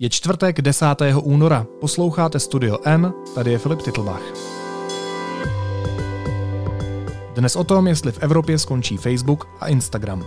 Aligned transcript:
Je 0.00 0.10
čtvrtek 0.10 0.62
10. 0.62 0.86
února. 1.22 1.66
Posloucháte 1.80 2.40
Studio 2.40 2.78
M, 2.84 3.12
tady 3.34 3.52
je 3.52 3.58
Filip 3.58 3.82
Titlbach. 3.82 4.22
Dnes 7.34 7.56
o 7.56 7.64
tom, 7.64 7.86
jestli 7.86 8.12
v 8.12 8.18
Evropě 8.18 8.58
skončí 8.58 8.96
Facebook 8.96 9.48
a 9.60 9.68
Instagram. 9.68 10.24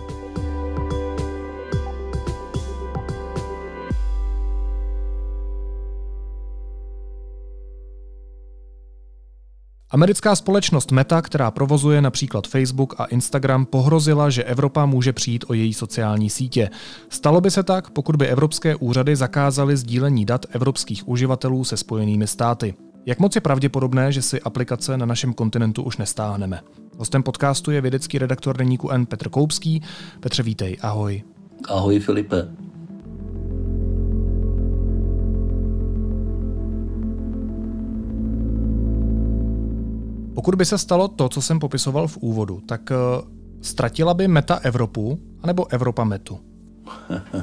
Americká 9.92 10.36
společnost 10.36 10.92
Meta, 10.92 11.22
která 11.22 11.50
provozuje 11.50 12.02
například 12.02 12.46
Facebook 12.46 13.00
a 13.00 13.04
Instagram, 13.04 13.66
pohrozila, 13.66 14.30
že 14.30 14.44
Evropa 14.44 14.86
může 14.86 15.12
přijít 15.12 15.44
o 15.48 15.54
její 15.54 15.74
sociální 15.74 16.30
sítě. 16.30 16.70
Stalo 17.08 17.40
by 17.40 17.50
se 17.50 17.62
tak, 17.62 17.90
pokud 17.90 18.16
by 18.16 18.26
evropské 18.26 18.76
úřady 18.76 19.16
zakázaly 19.16 19.76
sdílení 19.76 20.24
dat 20.24 20.46
evropských 20.50 21.08
uživatelů 21.08 21.64
se 21.64 21.76
spojenými 21.76 22.26
státy. 22.26 22.74
Jak 23.06 23.18
moc 23.18 23.34
je 23.34 23.40
pravděpodobné, 23.40 24.12
že 24.12 24.22
si 24.22 24.40
aplikace 24.40 24.96
na 24.96 25.06
našem 25.06 25.32
kontinentu 25.32 25.82
už 25.82 25.96
nestáhneme? 25.96 26.60
Hostem 26.98 27.22
podcastu 27.22 27.70
je 27.70 27.80
vědecký 27.80 28.18
redaktor 28.18 28.56
deníku 28.56 28.90
N 28.90 29.06
Petr 29.06 29.28
Koupský. 29.28 29.82
Petře, 30.20 30.42
vítej, 30.42 30.76
ahoj. 30.80 31.22
Ahoj 31.68 32.00
Filipe. 32.00 32.48
Pokud 40.42 40.54
by 40.54 40.64
se 40.64 40.78
stalo 40.78 41.08
to, 41.08 41.28
co 41.28 41.42
jsem 41.42 41.58
popisoval 41.58 42.08
v 42.08 42.16
úvodu, 42.16 42.60
tak 42.66 42.90
uh, 42.90 42.96
ztratila 43.60 44.14
by 44.14 44.28
Meta 44.28 44.54
Evropu, 44.54 45.20
anebo 45.42 45.72
Evropa 45.72 46.04
Metu? 46.04 46.38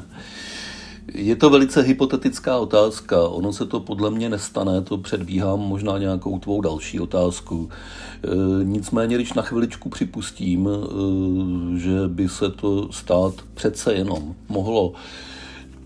Je 1.14 1.36
to 1.36 1.50
velice 1.50 1.82
hypotetická 1.82 2.58
otázka. 2.58 3.28
Ono 3.28 3.52
se 3.52 3.66
to 3.66 3.80
podle 3.80 4.10
mě 4.10 4.28
nestane, 4.28 4.82
to 4.82 4.98
předbíhám 4.98 5.60
možná 5.60 5.98
nějakou 5.98 6.38
tvou 6.38 6.60
další 6.60 7.00
otázku. 7.00 7.68
E, 7.70 8.64
nicméně, 8.64 9.14
když 9.14 9.32
na 9.32 9.42
chviličku 9.42 9.88
připustím, 9.88 10.68
e, 10.68 11.78
že 11.78 12.08
by 12.08 12.28
se 12.28 12.50
to 12.50 12.92
stát 12.92 13.34
přece 13.54 13.92
jenom 13.92 14.34
mohlo, 14.48 14.92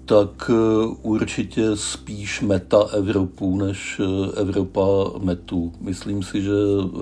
tak 0.05 0.51
eh, 0.51 0.87
určitě 1.03 1.77
spíš 1.77 2.41
meta 2.41 2.83
Evropu 2.83 3.57
než 3.57 4.01
eh, 4.01 4.41
Evropa 4.41 5.11
metu. 5.23 5.73
Myslím 5.81 6.23
si, 6.23 6.43
že 6.43 6.53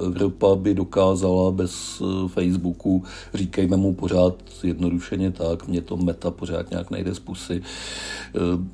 Evropa 0.07 0.55
by 0.55 0.75
dokázala 0.75 1.51
bez 1.51 2.03
eh, 2.03 2.29
Facebooku, 2.29 3.05
říkejme 3.35 3.77
mu 3.77 3.95
pořád 3.95 4.35
jednodušeně 4.63 5.31
tak, 5.31 5.69
mě 5.69 5.83
to 5.83 5.97
meta 5.97 6.31
pořád 6.31 6.71
nějak 6.71 6.91
nejde 6.91 7.15
z 7.15 7.19
pusy, 7.19 7.63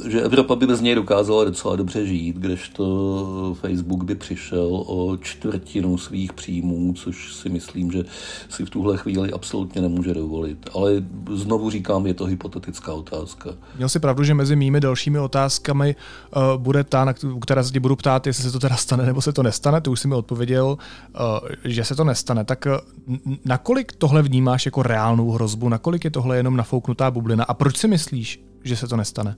že 0.08 0.22
Evropa 0.22 0.56
by 0.56 0.66
bez 0.66 0.80
něj 0.80 0.94
dokázala 0.94 1.44
docela 1.44 1.76
dobře 1.76 2.06
žít, 2.06 2.36
kdežto 2.36 3.56
Facebook 3.60 4.04
by 4.04 4.14
přišel 4.14 4.84
o 4.86 5.16
čtvrtinu 5.16 5.98
svých 5.98 6.32
příjmů, 6.32 6.94
což 6.96 7.34
si 7.34 7.48
myslím, 7.48 7.92
že 7.92 8.04
si 8.48 8.64
v 8.64 8.70
tuhle 8.70 8.96
chvíli 8.96 9.32
absolutně 9.32 9.82
nemůže 9.82 10.14
dovolit. 10.14 10.70
Ale 10.74 10.92
znovu 11.34 11.70
říkám, 11.70 12.06
je 12.06 12.14
to 12.14 12.24
hypotetická 12.24 12.92
otázka. 12.92 13.50
Měl 13.76 13.88
si 13.88 13.98
pravdu 13.98 14.17
pravdu, 14.18 14.26
že 14.26 14.34
mezi 14.34 14.56
mými 14.56 14.80
dalšími 14.80 15.18
otázkami 15.18 15.94
uh, 15.96 16.62
bude 16.62 16.84
ta, 16.84 17.04
na 17.04 17.14
která 17.40 17.62
se 17.62 17.72
tě 17.72 17.80
budu 17.80 17.96
ptát, 17.96 18.26
jestli 18.26 18.42
se 18.42 18.52
to 18.52 18.58
teda 18.58 18.76
stane 18.76 19.06
nebo 19.06 19.22
se 19.22 19.32
to 19.32 19.42
nestane. 19.42 19.80
To 19.80 19.92
už 19.92 20.00
si 20.00 20.08
mi 20.08 20.14
odpověděl, 20.14 20.66
uh, 20.66 21.48
že 21.64 21.84
se 21.84 21.94
to 21.94 22.04
nestane. 22.04 22.44
Tak 22.44 22.66
uh, 22.66 23.16
nakolik 23.44 23.92
tohle 23.92 24.22
vnímáš 24.22 24.66
jako 24.66 24.82
reálnou 24.82 25.30
hrozbu? 25.30 25.68
Nakolik 25.68 26.04
je 26.04 26.10
tohle 26.10 26.36
jenom 26.36 26.56
nafouknutá 26.56 27.10
bublina? 27.10 27.44
A 27.44 27.54
proč 27.54 27.76
si 27.76 27.88
myslíš, 27.88 28.40
že 28.64 28.76
se 28.76 28.88
to 28.88 28.96
nestane? 28.96 29.36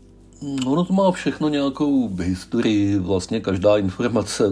Ono 0.67 0.84
to 0.84 0.92
má 0.92 1.12
všechno 1.12 1.48
nějakou 1.48 2.09
historii. 2.17 2.98
Vlastně 2.98 3.41
každá 3.41 3.77
informace 3.77 4.44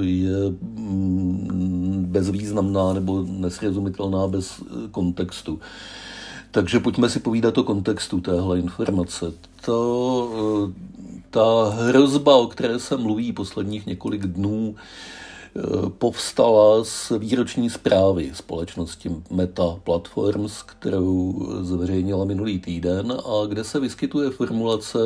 je 0.00 0.50
mm, 0.60 2.06
bezvýznamná 2.10 2.92
nebo 2.92 3.22
nesrozumitelná 3.22 4.26
bez 4.26 4.62
kontextu. 4.90 5.60
Takže 6.50 6.80
pojďme 6.80 7.10
si 7.10 7.20
povídat 7.20 7.58
o 7.58 7.64
kontextu 7.64 8.20
téhle 8.20 8.58
informace. 8.58 9.32
To, 9.64 10.30
eh, 10.68 10.72
ta 11.30 11.70
hrozba, 11.70 12.36
o 12.36 12.46
které 12.46 12.78
se 12.78 12.96
mluví 12.96 13.32
posledních 13.32 13.86
několik 13.86 14.26
dnů, 14.26 14.74
eh, 14.76 15.60
povstala 15.98 16.84
z 16.84 17.12
výroční 17.18 17.70
zprávy 17.70 18.30
společnosti 18.34 19.10
Meta 19.30 19.76
Platforms, 19.84 20.62
kterou 20.62 21.46
zveřejnila 21.60 22.24
minulý 22.24 22.58
týden 22.58 23.12
a 23.12 23.46
kde 23.46 23.64
se 23.64 23.80
vyskytuje 23.80 24.30
formulace 24.30 24.98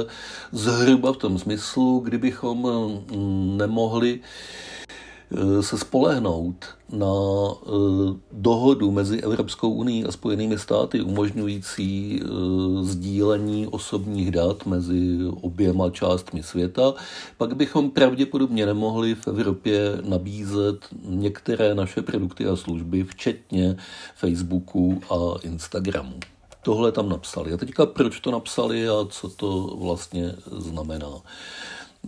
zhruba 0.52 1.12
v 1.12 1.16
tom 1.16 1.38
smyslu, 1.38 2.00
kdybychom 2.00 2.58
mm, 3.16 3.56
nemohli 3.58 4.20
se 5.60 5.78
spolehnout 5.78 6.64
na 6.92 7.06
eh, 7.06 7.70
dohodu 8.32 8.90
mezi 8.90 9.20
Evropskou 9.20 9.70
unii 9.72 10.04
a 10.04 10.12
Spojenými 10.12 10.58
státy 10.58 11.00
umožňující 11.00 12.20
eh, 12.22 12.26
sdílení 12.84 13.66
osobních 13.66 14.30
dat 14.30 14.66
mezi 14.66 15.18
oběma 15.40 15.90
částmi 15.90 16.42
světa, 16.42 16.94
pak 17.36 17.56
bychom 17.56 17.90
pravděpodobně 17.90 18.66
nemohli 18.66 19.14
v 19.14 19.28
Evropě 19.28 19.98
nabízet 20.08 20.86
některé 21.04 21.74
naše 21.74 22.02
produkty 22.02 22.46
a 22.46 22.56
služby, 22.56 23.04
včetně 23.04 23.76
Facebooku 24.16 25.00
a 25.10 25.38
Instagramu. 25.42 26.14
Tohle 26.62 26.92
tam 26.92 27.08
napsali. 27.08 27.52
A 27.52 27.56
teďka 27.56 27.86
proč 27.86 28.20
to 28.20 28.30
napsali 28.30 28.88
a 28.88 29.06
co 29.08 29.28
to 29.28 29.76
vlastně 29.80 30.34
znamená. 30.50 31.10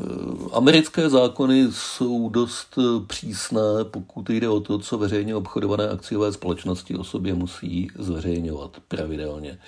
Eh, 0.00 0.04
americké 0.52 1.10
zákony 1.10 1.66
jsou 1.70 2.28
dost 2.28 2.78
eh, 2.78 3.06
přísné, 3.06 3.60
pokud 3.90 4.30
jde 4.30 4.48
o 4.48 4.60
to, 4.60 4.78
co 4.78 4.98
veřejně 4.98 5.36
obchodované 5.36 5.88
akciové 5.88 6.32
společnosti 6.32 6.96
o 6.96 7.04
sobě 7.04 7.34
musí 7.34 7.88
zveřejňovat 7.98 8.76
pravidelně. 8.88 9.58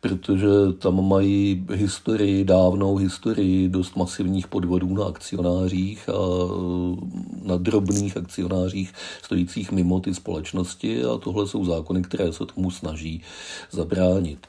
Protože 0.00 0.48
tam 0.78 1.08
mají 1.08 1.66
historii, 1.72 2.44
dávnou 2.44 2.96
historii 2.96 3.68
dost 3.68 3.96
masivních 3.96 4.46
podvodů 4.48 4.94
na 4.94 5.04
akcionářích 5.04 6.08
a 6.08 6.12
eh, 6.12 7.48
na 7.48 7.56
drobných 7.56 8.16
akcionářích 8.16 8.92
stojících 9.22 9.72
mimo 9.72 10.00
ty 10.00 10.14
společnosti 10.14 11.04
a 11.04 11.18
tohle 11.18 11.46
jsou 11.46 11.64
zákony, 11.64 12.02
které 12.02 12.32
se 12.32 12.46
tomu 12.46 12.70
snaží 12.70 13.22
zabránit. 13.70 14.46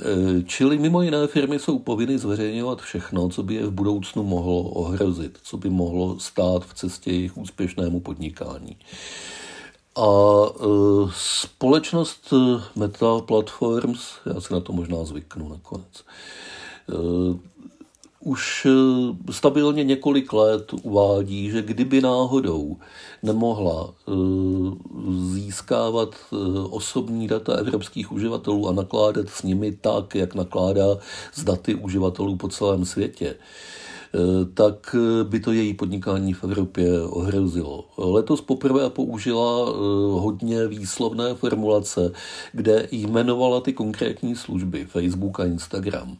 Eh, 0.00 0.42
čili 0.46 0.78
mimo 0.78 1.02
jiné 1.02 1.26
firmy 1.26 1.58
jsou 1.58 1.78
povinny 1.78 2.18
zveřejňovat 2.18 2.80
všechno, 2.80 3.28
co 3.28 3.42
by 3.42 3.54
je 3.54 3.66
v 3.66 3.70
budoucnu 3.70 4.22
mohlo 4.22 4.62
ohrozit, 4.62 5.38
co 5.42 5.56
by 5.56 5.70
mohlo 5.70 6.20
stát 6.20 6.64
v 6.66 6.74
cestě 6.74 7.10
jejich 7.10 7.36
úspěšnému 7.36 8.00
podnikání. 8.00 8.76
A 9.96 10.06
e, 10.46 10.64
společnost 11.14 12.34
Meta 12.76 13.18
Platforms, 13.20 14.00
já 14.34 14.40
si 14.40 14.52
na 14.52 14.60
to 14.60 14.72
možná 14.72 15.04
zvyknu 15.04 15.48
nakonec, 15.48 16.04
už 18.20 18.66
eh, 18.66 19.32
stabilně 19.32 19.84
několik 19.84 20.32
let 20.32 20.72
uvádí, 20.82 21.50
že 21.50 21.62
kdyby 21.62 22.00
náhodou 22.00 22.76
nemohla 23.22 23.94
eh, 24.08 24.12
získávat 25.32 26.14
eh, 26.14 26.36
osobní 26.70 27.28
data 27.28 27.52
evropských 27.52 28.12
uživatelů 28.12 28.68
a 28.68 28.72
nakládat 28.72 29.28
s 29.28 29.42
nimi 29.42 29.72
tak, 29.72 30.14
jak 30.14 30.34
nakládá 30.34 30.98
s 31.32 31.44
daty 31.44 31.74
uživatelů 31.74 32.36
po 32.36 32.48
celém 32.48 32.84
světě, 32.84 33.34
tak 34.54 34.96
eh, 34.98 35.24
by 35.24 35.40
to 35.40 35.52
její 35.52 35.74
podnikání 35.74 36.32
v 36.32 36.44
Evropě 36.44 37.02
ohrozilo. 37.02 37.84
Letos 37.98 38.40
poprvé 38.40 38.90
použila 38.90 39.70
eh, 39.70 39.72
hodně 40.20 40.66
výslovné 40.66 41.34
formulace, 41.34 42.12
kde 42.52 42.88
jmenovala 42.90 43.60
ty 43.60 43.72
konkrétní 43.72 44.36
služby 44.36 44.84
Facebook 44.84 45.40
a 45.40 45.44
Instagram. 45.44 46.16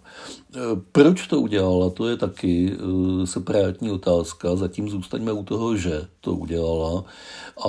Proč 0.92 1.26
to 1.26 1.40
udělala, 1.40 1.90
to 1.90 2.08
je 2.08 2.16
taky 2.16 2.76
separátní 3.24 3.90
otázka. 3.90 4.56
Zatím 4.56 4.88
zůstaňme 4.88 5.32
u 5.32 5.44
toho, 5.44 5.76
že 5.76 6.06
to 6.20 6.34
udělala. 6.34 7.04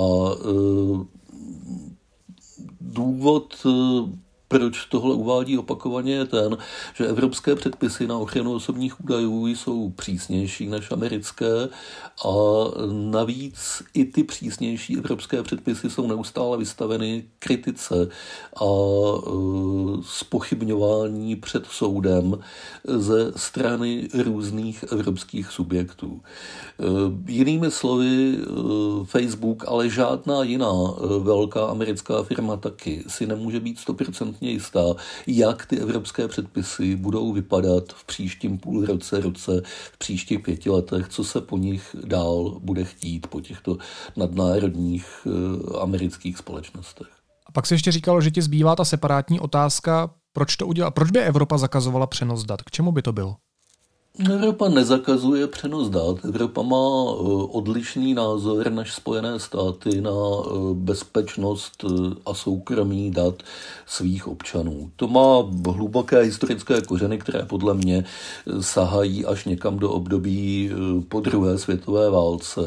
důvod 2.80 3.66
proč 4.50 4.84
tohle 4.84 5.14
uvádí 5.14 5.58
opakovaně, 5.58 6.12
je 6.12 6.24
ten, 6.24 6.56
že 6.94 7.06
evropské 7.06 7.54
předpisy 7.54 8.06
na 8.06 8.18
ochranu 8.18 8.54
osobních 8.54 9.00
údajů 9.04 9.46
jsou 9.46 9.90
přísnější 9.90 10.66
než 10.66 10.90
americké 10.90 11.68
a 12.26 12.32
navíc 12.92 13.82
i 13.94 14.04
ty 14.04 14.24
přísnější 14.24 14.98
evropské 14.98 15.42
předpisy 15.42 15.90
jsou 15.90 16.06
neustále 16.06 16.58
vystaveny 16.58 17.24
kritice 17.38 18.08
a 18.60 18.66
spochybňování 20.02 21.32
e, 21.32 21.36
před 21.36 21.66
soudem 21.66 22.38
ze 22.84 23.32
strany 23.36 24.08
různých 24.24 24.84
evropských 24.92 25.50
subjektů. 25.50 26.20
E, 26.20 26.84
jinými 27.32 27.70
slovy, 27.70 28.34
e, 28.34 28.44
Facebook, 29.04 29.64
ale 29.68 29.88
žádná 29.88 30.42
jiná 30.42 30.72
velká 31.18 31.66
americká 31.66 32.22
firma 32.22 32.56
taky 32.56 33.04
si 33.06 33.26
nemůže 33.26 33.60
být 33.60 33.78
100% 33.78 34.39
stoprocentně 34.40 34.50
jistá, 34.50 35.02
jak 35.26 35.66
ty 35.66 35.78
evropské 35.78 36.28
předpisy 36.28 36.96
budou 36.96 37.32
vypadat 37.32 37.92
v 37.92 38.04
příštím 38.04 38.58
půl 38.58 38.86
roce, 38.86 39.20
roce, 39.20 39.62
v 39.92 39.98
příštích 39.98 40.40
pěti 40.40 40.70
letech, 40.70 41.08
co 41.08 41.24
se 41.24 41.40
po 41.40 41.58
nich 41.58 41.96
dál 42.04 42.60
bude 42.62 42.84
chtít 42.84 43.26
po 43.26 43.40
těchto 43.40 43.78
nadnárodních 44.16 45.06
eh, 45.26 45.78
amerických 45.80 46.38
společnostech. 46.38 47.08
A 47.46 47.52
pak 47.52 47.66
se 47.66 47.74
ještě 47.74 47.92
říkalo, 47.92 48.20
že 48.20 48.30
ti 48.30 48.42
zbývá 48.42 48.76
ta 48.76 48.84
separátní 48.84 49.40
otázka, 49.40 50.10
proč 50.32 50.56
to 50.56 50.66
udělá, 50.66 50.90
proč 50.90 51.10
by 51.10 51.20
Evropa 51.20 51.58
zakazovala 51.58 52.06
přenos 52.06 52.44
dat, 52.44 52.62
k 52.62 52.70
čemu 52.70 52.92
by 52.92 53.02
to 53.02 53.12
bylo? 53.12 53.36
Evropa 54.18 54.68
nezakazuje 54.68 55.46
přenos 55.46 55.88
dat. 55.88 56.24
Evropa 56.24 56.62
má 56.62 56.76
eh, 56.76 57.16
odlišný 57.50 58.14
názor 58.14 58.72
než 58.72 58.92
Spojené 58.92 59.38
státy 59.38 60.00
na 60.00 60.10
eh, 60.10 60.74
bezpečnost 60.74 61.84
eh, 61.84 62.14
a 62.26 62.34
soukromí 62.34 63.10
dat 63.10 63.42
svých 63.86 64.28
občanů. 64.28 64.90
To 64.96 65.08
má 65.08 65.50
hluboké 65.72 66.20
historické 66.20 66.80
kořeny, 66.80 67.18
které 67.18 67.42
podle 67.42 67.74
mě 67.74 68.04
sahají 68.60 69.26
až 69.26 69.44
někam 69.44 69.78
do 69.78 69.90
období 69.90 70.70
po 71.08 71.20
druhé 71.20 71.58
světové 71.58 72.10
válce. 72.10 72.60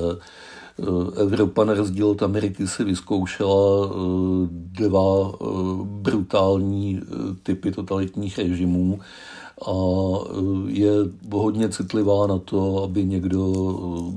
Evropa 1.22 1.64
na 1.64 1.74
rozdíl 1.74 2.08
od 2.08 2.24
Ameriky 2.24 2.68
si 2.68 2.84
vyzkoušela 2.84 3.90
dva 4.52 5.32
brutální 5.84 7.02
typy 7.44 7.72
totalitních 7.72 8.38
režimů 8.38 9.00
a 9.68 9.74
e, 9.76 10.72
je 10.72 10.92
hodně 11.32 11.70
citlivá 11.70 12.28
na 12.28 12.38
to, 12.38 12.84
aby 12.84 13.06
někdo 13.06 13.54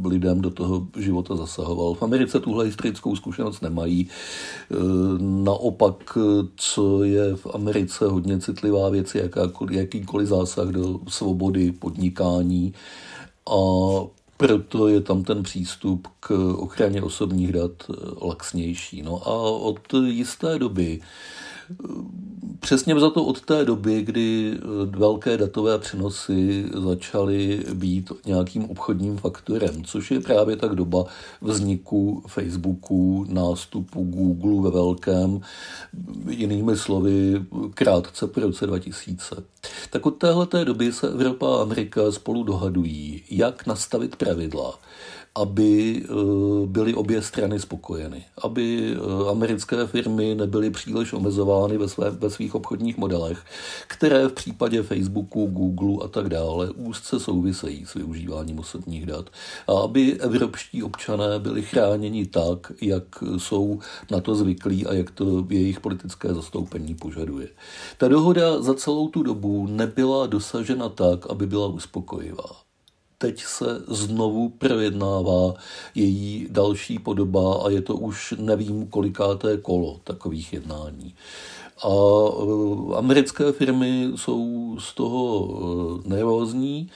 e, 0.05 0.09
lidem 0.09 0.41
do 0.41 0.51
toho 0.51 0.87
života 0.99 1.37
zasahoval. 1.37 1.95
V 1.95 2.03
Americe 2.03 2.41
tuhle 2.41 2.65
historickou 2.65 3.17
zkušenost 3.17 3.61
nemají. 3.61 4.09
E, 4.09 4.75
naopak, 5.19 6.19
co 6.57 7.05
je 7.05 7.37
v 7.37 7.47
Americe 7.55 8.07
hodně 8.07 8.41
citlivá 8.41 8.89
věc, 8.89 9.17
jakýkoliv 9.71 10.29
zásah 10.29 10.69
do 10.69 11.01
svobody 11.09 11.73
podnikání 11.73 12.75
a 13.51 13.61
proto 14.37 14.89
je 14.89 15.01
tam 15.01 15.25
ten 15.25 15.43
přístup 15.43 16.09
k 16.21 16.31
ochraně 16.59 17.03
osobních 17.03 17.53
dat 17.53 17.73
laxnější. 18.23 19.03
No 19.03 19.29
a 19.29 19.33
od 19.51 19.95
jisté 20.05 20.59
doby 20.59 21.01
Přesně 22.61 23.01
za 23.01 23.11
to 23.11 23.25
od 23.25 23.41
té 23.41 23.65
doby, 23.65 24.03
kdy 24.03 24.53
eh, 24.55 24.99
velké 24.99 25.37
datové 25.37 25.79
přenosy 25.79 26.65
začaly 26.75 27.65
být 27.75 28.13
nějakým 28.27 28.71
obchodním 28.71 29.17
faktorem, 29.17 29.85
což 29.85 30.11
je 30.11 30.21
právě 30.21 30.57
tak 30.57 30.75
doba 30.75 31.05
vzniku 31.41 32.23
Facebooku, 32.27 33.27
nástupu 33.29 34.05
Google 34.05 34.71
ve 34.71 34.77
velkém, 34.77 35.41
jinými 36.31 36.77
slovy 36.77 37.47
krátce 37.75 38.27
po 38.27 38.41
roce 38.41 38.67
2000. 38.67 39.37
Tak 39.91 40.07
od 40.07 40.11
téhleté 40.11 40.65
doby 40.65 40.93
se 40.93 41.09
Evropa 41.09 41.57
a 41.57 41.63
Amerika 41.63 42.13
spolu 42.13 42.43
dohadují, 42.43 43.23
jak 43.31 43.67
nastavit 43.67 44.17
pravidla, 44.17 44.79
aby 45.37 46.03
eh, 46.05 46.67
byly 46.67 46.95
obě 46.95 47.23
strany 47.23 47.61
spokojeny, 47.61 48.25
aby 48.43 48.97
eh, 48.97 49.31
americké 49.31 49.87
firmy 49.87 50.35
nebyly 50.35 50.71
příliš 50.71 51.13
omezovány 51.13 51.79
ve, 51.79 51.89
své, 51.89 52.11
ve 52.11 52.31
svých 52.31 52.55
obchodních 52.55 52.97
modelech, 52.97 53.45
které 53.87 54.29
v 54.29 54.33
případě 54.33 54.83
Facebooku, 54.83 55.47
Google 55.47 56.05
a 56.05 56.09
tak 56.09 56.29
dále 56.29 56.71
úzce 56.71 57.21
souvisejí 57.21 57.87
s 57.87 57.95
využíváním 57.95 58.59
osobních 58.59 59.07
dat. 59.07 59.31
A 59.69 59.73
aby 59.73 60.21
evropští 60.21 60.83
občané 60.83 61.39
byli 61.39 61.63
chráněni 61.63 62.27
tak, 62.27 62.73
jak 62.83 63.23
jsou 63.37 63.79
na 64.11 64.21
to 64.21 64.35
zvyklí 64.35 64.87
a 64.87 64.95
jak 64.95 65.11
to 65.11 65.47
jejich 65.51 65.81
politické 65.81 66.35
zastoupení 66.35 66.95
požaduje. 66.95 67.49
Ta 67.99 68.09
dohoda 68.09 68.63
za 68.63 68.75
celou 68.75 69.09
tu 69.09 69.23
dobu 69.23 69.67
nebyla 69.67 70.27
dosažena 70.27 70.89
tak, 70.89 71.31
aby 71.31 71.47
byla 71.47 71.67
uspokojivá 71.67 72.66
teď 73.19 73.43
se 73.45 73.83
znovu 73.89 74.49
projednává 74.49 75.55
její 75.95 76.49
další 76.51 76.99
podoba 76.99 77.63
a 77.67 77.71
je 77.71 77.83
to 77.83 77.95
už 77.95 78.35
nevím 78.39 78.87
kolikáté 78.87 79.57
kolo 79.57 80.01
takových 80.05 80.53
jednání. 80.53 81.15
A 81.85 81.89
e, 81.89 82.97
americké 82.97 83.53
firmy 83.53 84.09
jsou 84.17 84.77
z 84.81 84.95
toho 84.95 85.49
e, 86.05 86.09
nervózní 86.09 86.91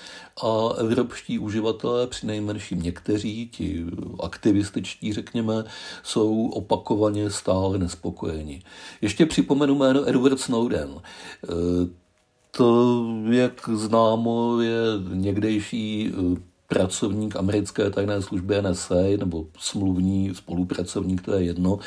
a 0.44 0.75
evropští 0.78 1.38
uživatelé, 1.38 2.06
při 2.06 2.26
nejmenším 2.26 2.82
někteří, 2.82 3.49
ti 3.49 3.87
aktivističtí, 4.22 5.12
řekněme, 5.12 5.64
jsou 6.02 6.46
opakovaně 6.49 7.31
stále 7.31 7.78
nespokojeni. 7.78 8.62
Ještě 9.00 9.26
připomenu 9.26 9.75
jméno 9.75 10.08
Edward 10.08 10.40
Snowden. 10.40 11.00
E, 12.50 12.56
to, 12.56 13.05
jak 13.31 13.69
známo, 13.69 14.61
je 14.61 14.76
někdejší 15.12 16.12
eh, 16.12 16.41
pracovník 16.67 17.37
americké 17.37 17.91
tajné 17.91 18.23
služby 18.23 18.62
NSA, 18.62 18.94
nebo 19.19 19.47
smluvní 19.58 20.35
spolupracovník, 20.35 21.23
to 21.23 21.32
je 21.32 21.44
jedno, 21.44 21.79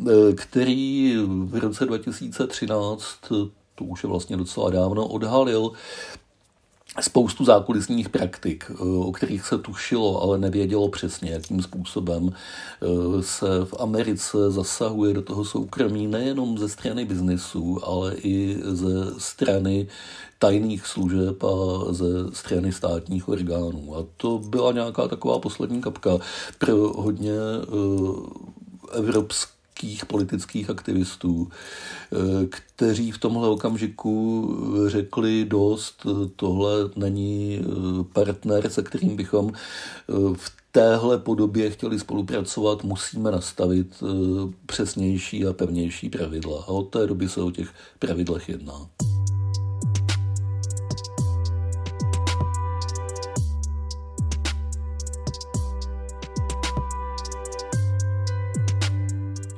eh, 0.00 0.32
který 0.34 1.16
v 1.26 1.54
roce 1.54 1.84
2013, 1.86 3.06
to 3.74 3.84
už 3.84 4.02
je 4.02 4.08
vlastně 4.08 4.36
docela 4.36 4.70
dávno, 4.70 5.06
odhalil 5.06 5.72
spoustu 7.00 7.44
zákulisních 7.44 8.08
praktik, 8.08 8.70
eh, 8.70 8.74
o 8.82 9.12
kterých 9.12 9.46
se 9.46 9.58
tušilo, 9.58 10.22
ale 10.22 10.38
nevědělo 10.38 10.88
přesně, 10.88 11.30
jakým 11.30 11.62
způsobem 11.62 12.30
eh, 12.32 13.22
se 13.22 13.46
v 13.64 13.74
Americe 13.78 14.50
zasahuje 14.50 15.14
do 15.14 15.22
toho 15.22 15.44
soukromí 15.44 16.06
nejenom 16.06 16.58
ze 16.58 16.68
strany 16.68 17.04
biznesu, 17.04 17.80
ale 17.84 18.14
i 18.14 18.58
ze 18.64 19.20
strany 19.20 19.88
tajných 20.38 20.86
služeb 20.86 21.44
a 21.44 21.54
ze 21.92 22.06
strany 22.32 22.72
státních 22.72 23.28
orgánů. 23.28 23.96
A 23.96 24.06
to 24.16 24.38
byla 24.38 24.72
nějaká 24.72 25.08
taková 25.08 25.38
poslední 25.38 25.80
kapka 25.80 26.18
pro 26.58 26.76
hodně 26.76 27.32
eh, 27.32 28.98
evropské 28.98 29.55
českých 29.76 30.06
politických 30.06 30.70
aktivistů, 30.70 31.48
eh, 31.48 32.46
kteří 32.46 33.12
v 33.12 33.18
tomhle 33.18 33.48
okamžiku 33.48 34.48
řekli 34.86 35.44
dost, 35.44 36.06
tohle 36.36 36.70
není 36.96 37.60
eh, 37.60 37.64
partner, 38.12 38.70
se 38.70 38.82
kterým 38.82 39.16
bychom 39.16 39.52
eh, 39.52 40.12
v 40.34 40.52
téhle 40.72 41.18
podobě 41.18 41.70
chtěli 41.70 41.98
spolupracovat, 41.98 42.84
musíme 42.84 43.30
nastavit 43.30 44.02
přesnější 44.66 45.46
a 45.46 45.52
pevnější 45.52 46.08
pravidla. 46.08 46.62
A 46.62 46.68
od 46.68 46.82
té 46.82 47.06
doby 47.06 47.28
se 47.28 47.40
o 47.40 47.50
těch 47.50 47.68
pravidlech 47.98 48.48
jedná. 48.48 48.88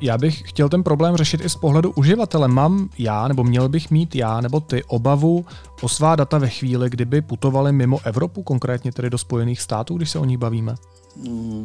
Já 0.01 0.19
bych 0.19 0.43
chtěl 0.47 0.69
ten 0.69 0.83
problém 0.83 1.17
řešit 1.17 1.41
i 1.45 1.49
z 1.49 1.57
pohledu 1.57 1.93
uživatele. 1.97 2.49
Mám 2.49 2.89
já, 2.99 3.29
nebo 3.29 3.45
měl 3.45 3.69
bych 3.69 3.91
mít 3.91 4.15
já, 4.15 4.41
nebo 4.41 4.61
ty 4.61 4.85
obavu 4.85 5.47
o 5.83 5.89
svá 5.89 6.17
data 6.17 6.39
ve 6.39 6.49
chvíli, 6.49 6.91
kdyby 6.91 7.23
putovali 7.23 7.73
mimo 7.73 8.01
Evropu, 8.05 8.43
konkrétně 8.43 8.93
tedy 8.93 9.11
do 9.11 9.19
Spojených 9.19 9.61
států, 9.61 9.97
když 9.97 10.11
se 10.11 10.19
o 10.19 10.25
nich 10.25 10.39
bavíme? 10.39 10.75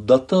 Data 0.04 0.36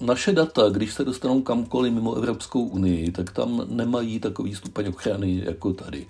naše 0.00 0.32
data, 0.32 0.68
když 0.68 0.94
se 0.94 1.04
dostanou 1.04 1.42
kamkoliv 1.42 1.92
mimo 1.92 2.14
Evropskou 2.14 2.62
unii, 2.62 3.12
tak 3.12 3.32
tam 3.32 3.62
nemají 3.68 4.20
takový 4.20 4.54
stupeň 4.54 4.88
ochrany 4.88 5.42
jako 5.44 5.72
tady. 5.72 6.06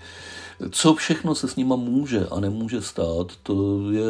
Co 0.71 0.95
všechno 0.95 1.35
se 1.35 1.49
s 1.49 1.57
nima 1.57 1.77
může 1.77 2.27
a 2.27 2.41
nemůže 2.41 2.83
stát, 2.83 3.33
to 3.43 3.81
je 3.91 4.05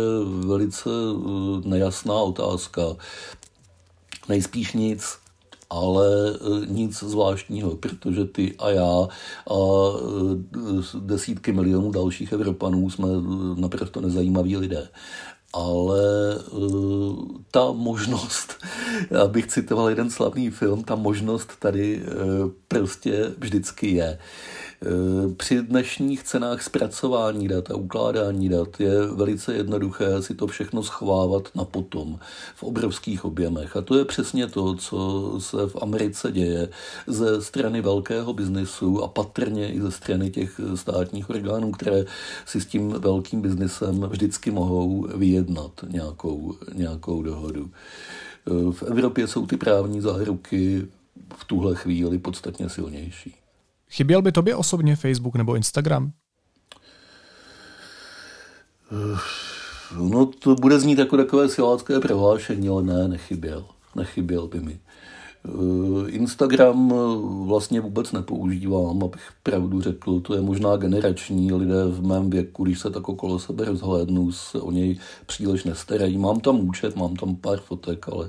velice 0.46 0.90
eh, 0.90 1.68
nejasná 1.68 2.14
otázka. 2.14 2.82
Nejspíš 4.28 4.72
nic 4.72 5.18
ale 5.70 6.06
e, 6.30 6.66
nic 6.66 6.98
zvláštního, 6.98 7.76
protože 7.76 8.24
ty 8.24 8.54
a 8.58 8.70
já 8.70 9.08
a 9.50 9.54
e, 9.54 11.00
desítky 11.00 11.52
milionů 11.52 11.90
dalších 11.90 12.32
Evropanů 12.32 12.90
jsme 12.90 13.08
e, 13.08 13.60
naprosto 13.60 14.00
nezajímaví 14.00 14.56
lidé. 14.56 14.88
Ale 15.52 16.00
ta 17.50 17.72
možnost, 17.72 18.64
abych 19.24 19.46
citoval 19.46 19.88
jeden 19.88 20.10
slavný 20.10 20.50
film, 20.50 20.84
ta 20.84 20.94
možnost 20.94 21.52
tady 21.58 22.02
prostě 22.68 23.32
vždycky 23.38 23.90
je. 23.90 24.18
Eh, 24.82 25.34
při 25.34 25.62
dnešních 25.62 26.22
cenách 26.22 26.62
zpracování 26.62 27.48
dat 27.48 27.70
a 27.70 27.76
ukládání 27.76 28.48
dat 28.48 28.80
je 28.80 29.06
velice 29.06 29.54
jednoduché 29.54 30.22
si 30.22 30.34
to 30.34 30.46
všechno 30.46 30.82
schovávat 30.82 31.48
na 31.54 31.64
potom 31.64 32.18
v 32.54 32.62
obrovských 32.62 33.24
objemech. 33.24 33.76
A 33.76 33.80
to 33.80 33.98
je 33.98 34.04
přesně 34.04 34.46
to, 34.46 34.74
co 34.74 35.34
se 35.38 35.56
v 35.66 35.76
Americe 35.82 36.32
děje 36.32 36.68
ze 37.06 37.42
strany 37.42 37.80
velkého 37.80 38.32
biznesu 38.32 39.02
a 39.02 39.08
patrně 39.08 39.72
i 39.72 39.80
ze 39.80 39.90
strany 39.90 40.30
těch 40.30 40.60
státních 40.74 41.30
orgánů, 41.30 41.72
které 41.72 42.04
si 42.46 42.60
s 42.60 42.66
tím 42.66 42.88
velkým 42.88 43.40
biznesem 43.40 44.00
vždycky 44.00 44.50
mohou 44.50 45.06
vyjednat 45.16 45.72
nějakou, 45.88 46.54
nějakou 46.74 47.22
dohodu. 47.22 47.70
Eh, 48.46 48.72
v 48.72 48.82
Evropě 48.82 49.26
jsou 49.26 49.46
ty 49.46 49.56
právní 49.56 50.00
záruky 50.00 50.86
v 51.36 51.44
tuhle 51.44 51.74
chvíli 51.74 52.18
podstatně 52.18 52.68
silnější. 52.68 53.45
Chyběl 53.90 54.22
by 54.22 54.32
tobě 54.32 54.56
osobně 54.56 54.96
Facebook 54.96 55.34
nebo 55.34 55.56
Instagram? 55.56 56.12
No 59.96 60.26
to 60.26 60.54
bude 60.54 60.80
znít 60.80 60.98
jako 60.98 61.16
takové 61.16 61.48
silácké 61.48 62.00
prohlášení, 62.00 62.68
ale 62.68 62.82
ne, 62.82 63.08
nechyběl. 63.08 63.66
Nechyběl 63.94 64.46
by 64.46 64.60
mi. 64.60 64.80
Eh, 65.46 66.10
Instagram 66.10 66.92
eh, 66.92 67.46
vlastně 67.46 67.80
vůbec 67.80 68.12
nepoužívám, 68.12 69.04
abych 69.04 69.32
pravdu 69.42 69.80
řekl. 69.80 70.20
To 70.20 70.34
je 70.34 70.40
možná 70.40 70.76
generační. 70.76 71.52
Lidé 71.52 71.84
v 71.84 72.06
mém 72.06 72.30
věku, 72.30 72.64
když 72.64 72.80
se 72.80 72.90
tak 72.90 73.08
okolo 73.08 73.38
sebe 73.38 73.64
rozhlédnu, 73.64 74.32
se 74.32 74.60
o 74.60 74.70
něj 74.70 74.98
příliš 75.26 75.64
nestarají. 75.64 76.18
Mám 76.18 76.40
tam 76.40 76.60
účet, 76.68 76.96
mám 76.96 77.16
tam 77.16 77.36
pár 77.36 77.58
fotek, 77.58 78.08
ale, 78.08 78.28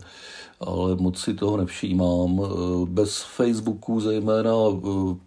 ale 0.60 0.96
moc 0.96 1.20
si 1.20 1.34
toho 1.34 1.58
nevšímám. 1.58 2.42
Eh, 2.44 2.86
bez 2.86 3.22
Facebooku, 3.36 4.00
zejména 4.00 4.54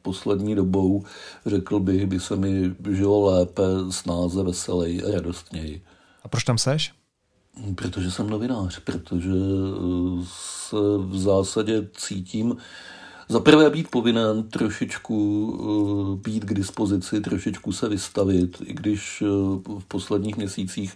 poslední 0.03 0.55
dobou, 0.55 1.05
řekl 1.47 1.81
bych, 1.81 2.07
by 2.07 2.21
se 2.21 2.37
mi 2.37 2.75
žilo 2.91 3.25
lépe, 3.25 3.63
snáze, 3.91 4.43
veselej 4.43 5.03
a 5.09 5.11
radostněji. 5.11 5.83
A 6.25 6.29
proč 6.29 6.45
tam 6.45 6.59
seš? 6.59 7.00
Protože 7.75 8.11
jsem 8.11 8.31
novinář, 8.31 8.79
protože 8.79 9.31
eh, 9.31 10.25
se 10.69 10.77
v 10.99 11.19
zásadě 11.19 11.89
cítím 11.97 12.57
za 13.29 13.41
prvé 13.41 13.71
být 13.71 13.91
povinen 13.91 14.43
trošičku 14.43 15.19
eh, 16.19 16.31
být 16.31 16.45
k 16.45 16.55
dispozici, 16.55 17.21
trošičku 17.21 17.73
se 17.73 17.89
vystavit, 17.89 18.63
i 18.65 18.73
když 18.73 19.23
eh, 19.23 19.27
v 19.79 19.85
posledních 19.89 20.37
měsících 20.37 20.95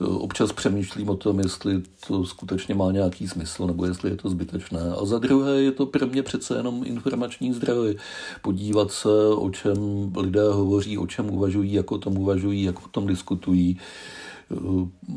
občas 0.00 0.52
přemýšlím 0.52 1.08
o 1.08 1.16
tom, 1.16 1.40
jestli 1.40 1.82
to 2.06 2.24
skutečně 2.24 2.74
má 2.74 2.92
nějaký 2.92 3.28
smysl, 3.28 3.66
nebo 3.66 3.86
jestli 3.86 4.10
je 4.10 4.16
to 4.16 4.30
zbytečné. 4.30 4.80
A 5.00 5.04
za 5.04 5.18
druhé 5.18 5.62
je 5.62 5.72
to 5.72 5.86
pro 5.86 6.06
mě 6.06 6.22
přece 6.22 6.56
jenom 6.56 6.82
informační 6.86 7.52
zdroj. 7.52 7.96
Podívat 8.42 8.92
se, 8.92 9.08
o 9.28 9.50
čem 9.50 9.76
lidé 10.16 10.48
hovoří, 10.52 10.98
o 10.98 11.06
čem 11.06 11.30
uvažují, 11.30 11.72
jak 11.72 11.92
o 11.92 11.98
tom 11.98 12.18
uvažují, 12.18 12.62
jak 12.62 12.86
o 12.86 12.88
tom 12.88 13.06
diskutují 13.06 13.78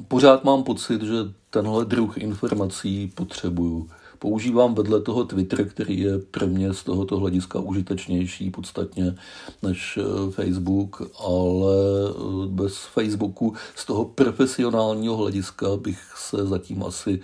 Pořád 0.08 0.44
mám 0.44 0.64
pocit, 0.64 1.02
že 1.02 1.14
tenhle 1.50 1.86
druh 1.86 2.18
informací 2.18 3.12
potřebuju. 3.16 3.90
Používám 4.20 4.76
vedle 4.76 5.02
toho 5.02 5.24
Twitter, 5.24 5.70
který 5.70 6.00
je 6.00 6.20
pro 6.20 6.48
mě 6.48 6.74
z 6.74 6.84
tohoto 6.84 7.18
hlediska 7.18 7.60
užitečnější 7.60 8.50
podstatně 8.50 9.16
než 9.62 10.00
eh, 10.02 10.32
Facebook, 10.32 11.02
ale 11.20 11.76
eh, 12.10 12.48
bez 12.48 12.78
Facebooku 12.78 13.54
z 13.76 13.86
toho 13.86 14.06
profesionálního 14.06 15.18
hlediska 15.18 15.68
bych 15.78 16.00
se 16.18 16.46
zatím 16.46 16.84
asi 16.84 17.20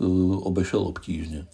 eh, 0.00 0.04
obešel 0.36 0.80
obtížně. 0.80 1.46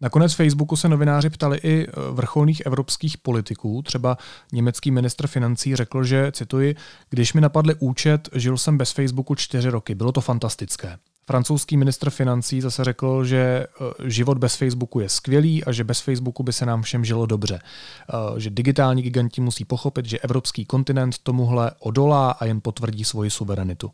Nakonec 0.00 0.32
Facebooku 0.32 0.76
se 0.76 0.88
novináři 0.88 1.30
ptali 1.30 1.58
i 1.58 1.86
e, 1.86 1.90
vrcholných 2.10 2.60
evropských 2.66 3.18
politiků. 3.18 3.82
Třeba 3.82 4.18
německý 4.52 4.90
ministr 4.90 5.26
financí 5.26 5.76
řekl, 5.76 6.04
že, 6.04 6.32
cituji, 6.32 6.76
když 7.10 7.32
mi 7.32 7.40
napadli 7.40 7.74
účet, 7.78 8.28
žil 8.34 8.58
jsem 8.58 8.78
bez 8.78 8.92
Facebooku 8.92 9.34
čtyři 9.34 9.68
roky. 9.68 9.94
Bylo 9.94 10.12
to 10.12 10.20
fantastické. 10.20 10.98
Francouzský 11.26 11.76
ministr 11.76 12.10
financí 12.10 12.60
zase 12.60 12.84
řekl, 12.84 13.24
že 13.24 13.38
e, 13.38 13.66
život 14.10 14.38
bez 14.38 14.56
Facebooku 14.56 15.00
je 15.00 15.08
skvělý 15.08 15.64
a 15.64 15.72
že 15.72 15.84
bez 15.84 16.00
Facebooku 16.00 16.42
by 16.42 16.52
se 16.52 16.66
nám 16.66 16.82
všem 16.82 17.04
žilo 17.04 17.26
dobře. 17.26 17.54
E, 17.56 18.40
že 18.40 18.50
digitální 18.50 19.02
giganti 19.02 19.40
musí 19.40 19.64
pochopit, 19.64 20.06
že 20.06 20.18
evropský 20.18 20.64
kontinent 20.64 21.18
tomuhle 21.18 21.70
odolá 21.78 22.30
a 22.30 22.44
jen 22.44 22.60
potvrdí 22.60 23.04
svoji 23.04 23.30
suverenitu. 23.30 23.90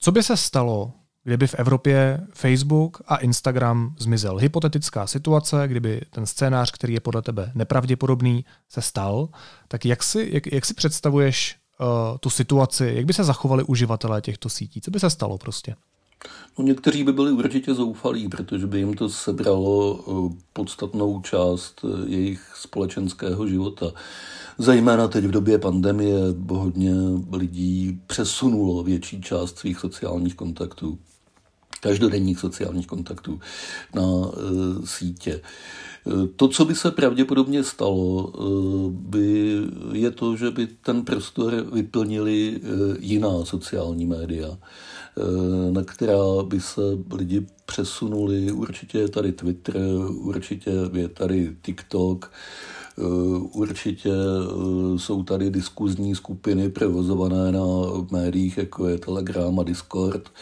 Co 0.00 0.12
by 0.12 0.22
se 0.22 0.36
stalo, 0.36 0.92
kdyby 1.26 1.46
v 1.46 1.54
Evropě 1.54 2.20
Facebook 2.34 3.02
a 3.06 3.16
Instagram 3.16 3.94
zmizel. 3.98 4.36
Hypotetická 4.36 5.06
situace, 5.06 5.68
kdyby 5.68 6.00
ten 6.10 6.26
scénář, 6.26 6.70
který 6.70 6.94
je 6.94 7.00
podle 7.00 7.22
tebe 7.22 7.52
nepravděpodobný, 7.54 8.44
se 8.68 8.82
stal, 8.82 9.28
tak 9.68 9.84
jak 9.84 10.02
si, 10.02 10.28
jak, 10.32 10.52
jak 10.52 10.66
si 10.66 10.74
představuješ 10.74 11.56
uh, 11.80 11.86
tu 12.18 12.30
situaci, 12.30 12.92
jak 12.96 13.04
by 13.04 13.12
se 13.12 13.24
zachovali 13.24 13.64
uživatelé 13.64 14.20
těchto 14.20 14.48
sítí, 14.48 14.80
co 14.80 14.90
by 14.90 15.00
se 15.00 15.10
stalo 15.10 15.38
prostě? 15.38 15.74
No, 16.58 16.64
někteří 16.64 17.04
by 17.04 17.12
byli 17.12 17.32
určitě 17.32 17.74
zoufalí, 17.74 18.28
protože 18.28 18.66
by 18.66 18.78
jim 18.78 18.94
to 18.94 19.08
sebralo 19.08 20.00
eh, 20.00 20.36
podstatnou 20.52 21.20
část 21.20 21.84
eh, 21.84 22.08
jejich 22.08 22.52
společenského 22.54 23.48
života. 23.48 23.92
Zejména 24.58 25.08
teď 25.08 25.24
v 25.24 25.30
době 25.30 25.58
pandemie 25.58 26.18
hodně 26.50 26.92
lidí 27.32 28.00
přesunulo 28.06 28.82
větší 28.82 29.20
část 29.20 29.58
svých 29.58 29.78
sociálních 29.78 30.34
kontaktů 30.34 30.98
každodenních 31.86 32.38
sociálních 32.38 32.86
kontaktů 32.86 33.40
na 33.94 34.02
e, 34.02 34.86
sítě. 34.86 35.32
E, 35.32 35.40
to, 36.36 36.48
co 36.48 36.64
by 36.64 36.74
se 36.74 36.90
pravděpodobně 36.90 37.64
stalo, 37.64 38.32
e, 38.34 38.42
by, 38.90 39.56
je 39.92 40.10
to, 40.10 40.36
že 40.36 40.50
by 40.50 40.66
ten 40.66 41.04
prostor 41.04 41.54
vyplnili 41.72 42.60
jiná 42.98 43.44
sociální 43.44 44.06
média, 44.06 44.58
na 45.70 45.82
která 45.82 46.42
by 46.42 46.60
se 46.60 46.80
lidi 47.14 47.46
přesunuli. 47.66 48.52
Určitě 48.52 48.98
je 48.98 49.08
tady 49.08 49.32
Twitter, 49.32 49.76
určitě 50.08 50.70
je 50.92 51.08
tady 51.08 51.56
TikTok, 51.62 52.30
Určitě 53.52 54.10
jsou 54.96 55.22
tady 55.22 55.50
diskuzní 55.50 56.14
skupiny 56.14 56.68
provozované 56.68 57.52
na 57.52 57.60
médiích, 58.10 58.58
jako 58.58 58.88
je 58.88 58.98
Telegram 58.98 59.60
a 59.60 59.62
Discord. 59.62 60.32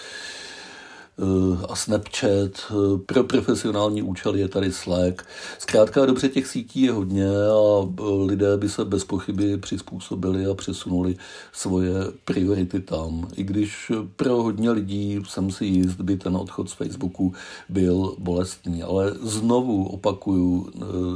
Eh, 1.19 1.67
a 1.69 1.77
Snapchat. 1.77 2.31
Eh, 2.71 2.99
pro 3.07 3.25
profesionální 3.25 4.03
účely 4.03 4.41
je 4.41 4.49
tady 4.49 4.73
Slack. 4.73 5.23
Zkrátka 5.59 6.07
dobře 6.07 6.29
těch 6.29 6.47
sítí 6.47 6.83
je 6.83 6.93
hodně 6.93 7.27
a 7.29 7.89
eh, 7.99 8.03
lidé 8.25 8.57
by 8.57 8.69
se 8.69 8.85
bez 8.85 9.05
pochyby 9.05 9.57
přizpůsobili 9.57 10.47
a 10.47 10.55
přesunuli 10.55 11.17
svoje 11.53 11.93
priority 12.25 12.81
tam. 12.81 13.29
I 13.37 13.43
když 13.43 13.93
pro 14.17 14.43
hodně 14.43 14.71
lidí 14.71 15.21
jsem 15.29 15.51
si 15.51 15.65
jist, 15.65 16.01
by 16.01 16.17
ten 16.17 16.37
odchod 16.37 16.71
z 16.71 16.73
Facebooku 16.73 17.35
byl 17.69 18.17
bolestný. 18.19 18.83
Ale 18.83 19.13
znovu 19.23 19.87
opakuju, 19.87 20.71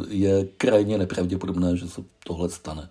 je 0.08 0.48
krajně 0.56 0.98
nepravděpodobné, 0.98 1.76
že 1.76 1.88
se 1.88 2.02
tohle 2.24 2.48
stane. 2.48 2.88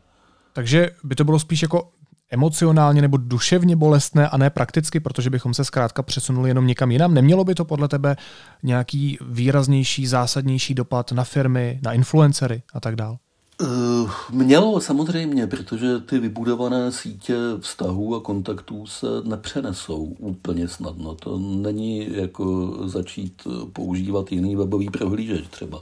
Takže 0.54 0.90
by 1.04 1.16
to 1.16 1.24
bylo 1.24 1.40
spíš 1.40 1.62
jako 1.62 1.90
emocionálně 2.30 3.02
nebo 3.02 3.18
duševně 3.18 3.76
bolestné 3.76 4.30
a 4.30 4.38
ne 4.38 4.50
prakticky, 4.50 5.00
protože 5.00 5.30
bychom 5.30 5.54
se 5.54 5.66
zkrátka 5.66 6.04
přesunuli 6.04 6.50
jenom 6.50 6.68
někam 6.68 6.92
jinam? 6.92 7.14
Nemělo 7.14 7.44
by 7.44 7.56
to 7.56 7.66
podle 7.66 7.88
tebe 7.88 8.16
nějaký 8.64 9.18
výraznější, 9.22 10.08
zásadnější 10.08 10.74
dopad 10.74 11.12
na 11.12 11.24
firmy, 11.24 11.80
na 11.84 11.94
influencery 11.94 12.62
a 12.74 12.80
tak 12.80 12.96
dále? 12.96 13.18
Eh, 13.62 14.10
mělo 14.32 14.82
samozřejmě, 14.82 15.48
protože 15.48 16.00
ty 16.00 16.20
vybudované 16.20 16.92
sítě 16.92 17.36
vztahů 17.60 18.16
a 18.16 18.22
kontaktů 18.22 18.86
se 18.88 19.08
nepřenesou 19.24 20.04
úplně 20.04 20.68
snadno. 20.68 21.16
To 21.16 21.38
není 21.38 22.16
jako 22.16 22.74
začít 22.90 23.48
používat 23.74 24.32
jiný 24.32 24.56
webový 24.56 24.90
prohlížeč 24.90 25.48
třeba. 25.48 25.82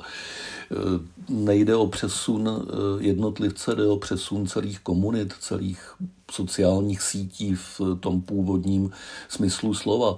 Eh, 0.72 0.76
nejde 1.30 1.76
o 1.76 1.88
přesun 1.88 2.50
eh, 2.50 3.04
jednotlivce, 3.04 3.76
jde 3.76 3.88
o 3.88 3.98
přesun 3.98 4.48
celých 4.48 4.80
komunit, 4.80 5.34
celých 5.40 5.96
sociálních 6.32 7.02
sítí 7.02 7.56
v 7.56 7.82
tom 8.00 8.22
původním 8.22 8.92
smyslu 9.30 9.74
slova. 9.74 10.18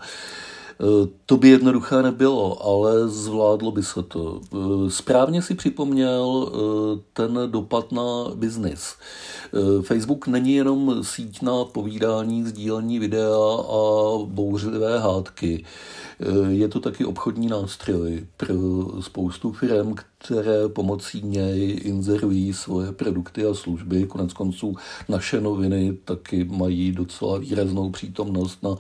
To 1.25 1.38
by 1.38 1.50
jednoduché 1.50 2.03
nebylo, 2.03 2.65
ale 2.65 3.07
zvládlo 3.07 3.72
by 3.72 3.84
se 3.84 4.03
to. 4.03 4.41
Správně 4.88 5.41
si 5.41 5.55
připomněl 5.55 6.51
eh, 6.51 7.01
ten 7.13 7.39
dopad 7.48 7.91
na 7.91 8.03
biznis. 8.36 8.96
Eh, 8.96 9.81
Facebook 9.81 10.27
není 10.27 10.53
jenom 10.53 11.03
síť 11.03 11.41
na 11.41 11.65
povídání, 11.65 12.43
sdílení 12.43 13.00
videa 13.00 13.57
a 13.69 13.81
bouřlivé 14.25 15.00
hádky. 15.00 15.65
Je 16.48 16.67
to 16.67 16.79
taky 16.79 17.05
obchodní 17.05 17.48
nástroj 17.48 18.25
pro 18.38 18.55
spoustu 19.01 19.51
firm, 19.51 19.96
které 20.17 20.69
pomocí 20.69 21.21
něj 21.21 21.79
inzerují 21.83 22.53
svoje 22.53 22.91
produkty 22.91 23.45
a 23.45 23.53
služby. 23.53 24.05
Konec 24.05 24.33
konců 24.33 24.75
naše 25.09 25.41
noviny 25.41 25.97
taky 26.05 26.43
mají 26.43 26.91
docela 26.91 27.38
výraznou 27.38 27.89
přítomnost 27.89 28.63
na 28.63 28.75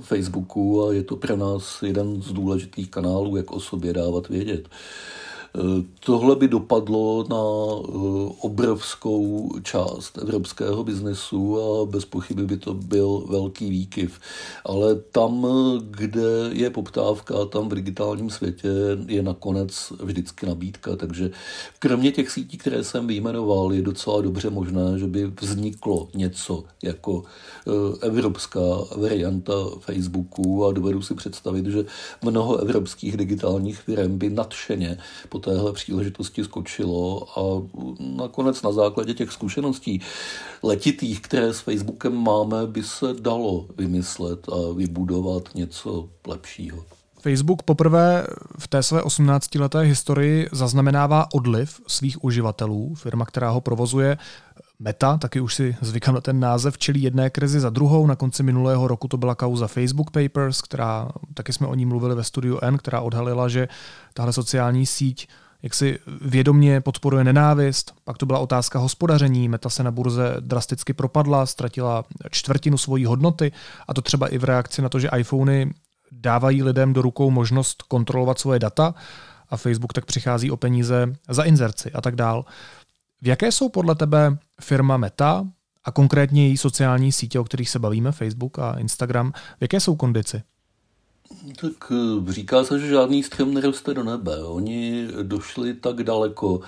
Facebooku 0.00 0.86
a 0.86 0.92
je 0.92 1.02
to 1.02 1.16
pro 1.16 1.36
nás 1.36 1.82
jeden 1.82 2.22
z 2.22 2.32
důležitých 2.32 2.90
kanálů, 2.90 3.36
jak 3.36 3.50
o 3.52 3.60
sobě 3.60 3.92
dávat 3.92 4.28
vědět. 4.28 4.68
Tohle 6.00 6.36
by 6.36 6.48
dopadlo 6.48 7.24
na 7.28 7.36
eh, 7.36 8.32
obrovskou 8.40 9.50
část 9.62 10.18
evropského 10.18 10.84
biznesu 10.84 11.60
a 11.62 11.86
bez 11.86 12.04
pochyby 12.04 12.46
by 12.46 12.56
to 12.56 12.74
byl 12.74 13.24
velký 13.28 13.70
výkyv. 13.70 14.20
Ale 14.64 14.94
tam, 14.94 15.46
kde 15.90 16.50
je 16.52 16.70
poptávka, 16.70 17.44
tam 17.44 17.68
v 17.68 17.74
digitálním 17.74 18.30
světě 18.30 18.68
je 19.06 19.22
nakonec 19.22 19.92
vždycky 20.02 20.46
nabídka. 20.46 20.96
Takže 20.96 21.30
kromě 21.78 22.12
těch 22.12 22.30
sítí, 22.30 22.58
které 22.58 22.84
jsem 22.84 23.06
vyjmenoval, 23.06 23.72
je 23.72 23.82
docela 23.82 24.20
dobře 24.20 24.50
možné, 24.50 24.98
že 24.98 25.06
by 25.06 25.26
vzniklo 25.40 26.08
něco 26.14 26.64
jako 26.82 27.22
eh, 27.66 28.06
evropská 28.06 28.60
varianta 28.96 29.52
Facebooku 29.80 30.66
a 30.66 30.72
dovedu 30.72 31.02
si 31.02 31.14
představit, 31.14 31.66
že 31.66 31.84
mnoho 32.22 32.56
evropských 32.56 33.16
digitálních 33.16 33.78
firm 33.78 34.18
by 34.18 34.30
nadšeně 34.30 34.98
po 35.28 35.38
téhle 35.48 35.72
příležitosti 35.72 36.44
skočilo 36.44 37.26
a 37.38 37.42
nakonec 38.00 38.62
na 38.62 38.72
základě 38.72 39.14
těch 39.14 39.32
zkušeností 39.32 40.00
letitých, 40.62 41.20
které 41.20 41.54
s 41.54 41.60
Facebookem 41.60 42.14
máme, 42.16 42.66
by 42.66 42.82
se 42.82 43.06
dalo 43.20 43.66
vymyslet 43.76 44.48
a 44.48 44.72
vybudovat 44.74 45.42
něco 45.54 46.08
lepšího. 46.26 46.84
Facebook 47.20 47.62
poprvé 47.62 48.26
v 48.58 48.68
té 48.68 48.82
své 48.82 49.00
18-leté 49.00 49.80
historii 49.80 50.48
zaznamenává 50.52 51.26
odliv 51.32 51.80
svých 51.86 52.24
uživatelů. 52.24 52.94
Firma, 52.94 53.24
která 53.24 53.50
ho 53.50 53.60
provozuje, 53.60 54.18
Meta, 54.80 55.16
taky 55.16 55.40
už 55.40 55.54
si 55.54 55.76
zvykám 55.80 56.14
na 56.14 56.20
ten 56.20 56.40
název, 56.40 56.78
čelí 56.78 57.02
jedné 57.02 57.30
krizi 57.30 57.60
za 57.60 57.70
druhou. 57.70 58.06
Na 58.06 58.16
konci 58.16 58.42
minulého 58.42 58.88
roku 58.88 59.08
to 59.08 59.16
byla 59.16 59.34
kauza 59.34 59.66
Facebook 59.66 60.10
Papers, 60.10 60.62
která, 60.62 61.08
taky 61.34 61.52
jsme 61.52 61.66
o 61.66 61.74
ní 61.74 61.86
mluvili 61.86 62.14
ve 62.14 62.24
studiu 62.24 62.58
N, 62.62 62.78
která 62.78 63.00
odhalila, 63.00 63.48
že 63.48 63.68
tahle 64.14 64.32
sociální 64.32 64.86
síť 64.86 65.28
jak 65.62 65.74
si 65.74 65.98
vědomně 66.20 66.80
podporuje 66.80 67.24
nenávist. 67.24 67.94
Pak 68.04 68.18
to 68.18 68.26
byla 68.26 68.38
otázka 68.38 68.78
hospodaření. 68.78 69.48
Meta 69.48 69.70
se 69.70 69.82
na 69.82 69.90
burze 69.90 70.36
drasticky 70.40 70.92
propadla, 70.92 71.46
ztratila 71.46 72.04
čtvrtinu 72.30 72.78
svojí 72.78 73.04
hodnoty 73.04 73.52
a 73.88 73.94
to 73.94 74.02
třeba 74.02 74.28
i 74.28 74.38
v 74.38 74.44
reakci 74.44 74.82
na 74.82 74.88
to, 74.88 75.00
že 75.00 75.10
iPhony 75.16 75.74
dávají 76.12 76.62
lidem 76.62 76.92
do 76.92 77.02
rukou 77.02 77.30
možnost 77.30 77.82
kontrolovat 77.82 78.38
svoje 78.38 78.58
data 78.58 78.94
a 79.50 79.56
Facebook 79.56 79.92
tak 79.92 80.04
přichází 80.04 80.50
o 80.50 80.56
peníze 80.56 81.12
za 81.28 81.42
inzerci 81.42 81.92
a 81.92 82.00
tak 82.00 82.16
dál. 82.16 82.44
V 83.22 83.26
jaké 83.26 83.52
jsou 83.52 83.68
podle 83.68 83.94
tebe 83.94 84.38
firma 84.60 84.96
Meta 84.96 85.46
a 85.84 85.92
konkrétně 85.92 86.46
její 86.46 86.56
sociální 86.56 87.12
sítě, 87.12 87.38
o 87.38 87.44
kterých 87.44 87.70
se 87.70 87.78
bavíme, 87.78 88.12
Facebook 88.12 88.58
a 88.58 88.78
Instagram, 88.78 89.32
v 89.32 89.62
jaké 89.62 89.80
jsou 89.80 89.96
kondici? 89.96 90.42
Tak 91.60 91.92
eh, 91.92 92.32
říká 92.32 92.64
se, 92.64 92.78
že 92.78 92.88
žádný 92.88 93.22
strom 93.22 93.54
neroste 93.54 93.94
do 93.94 94.04
nebe. 94.04 94.44
Oni 94.44 95.08
došli 95.22 95.74
tak 95.74 96.02
daleko, 96.02 96.60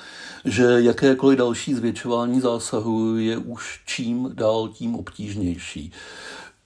že 0.45 0.65
jakékoliv 0.65 1.39
další 1.39 1.75
zvětšování 1.75 2.41
zásahu 2.41 3.17
je 3.17 3.37
už 3.37 3.81
čím 3.87 4.31
dál 4.35 4.69
tím 4.69 4.95
obtížnější. 4.95 5.93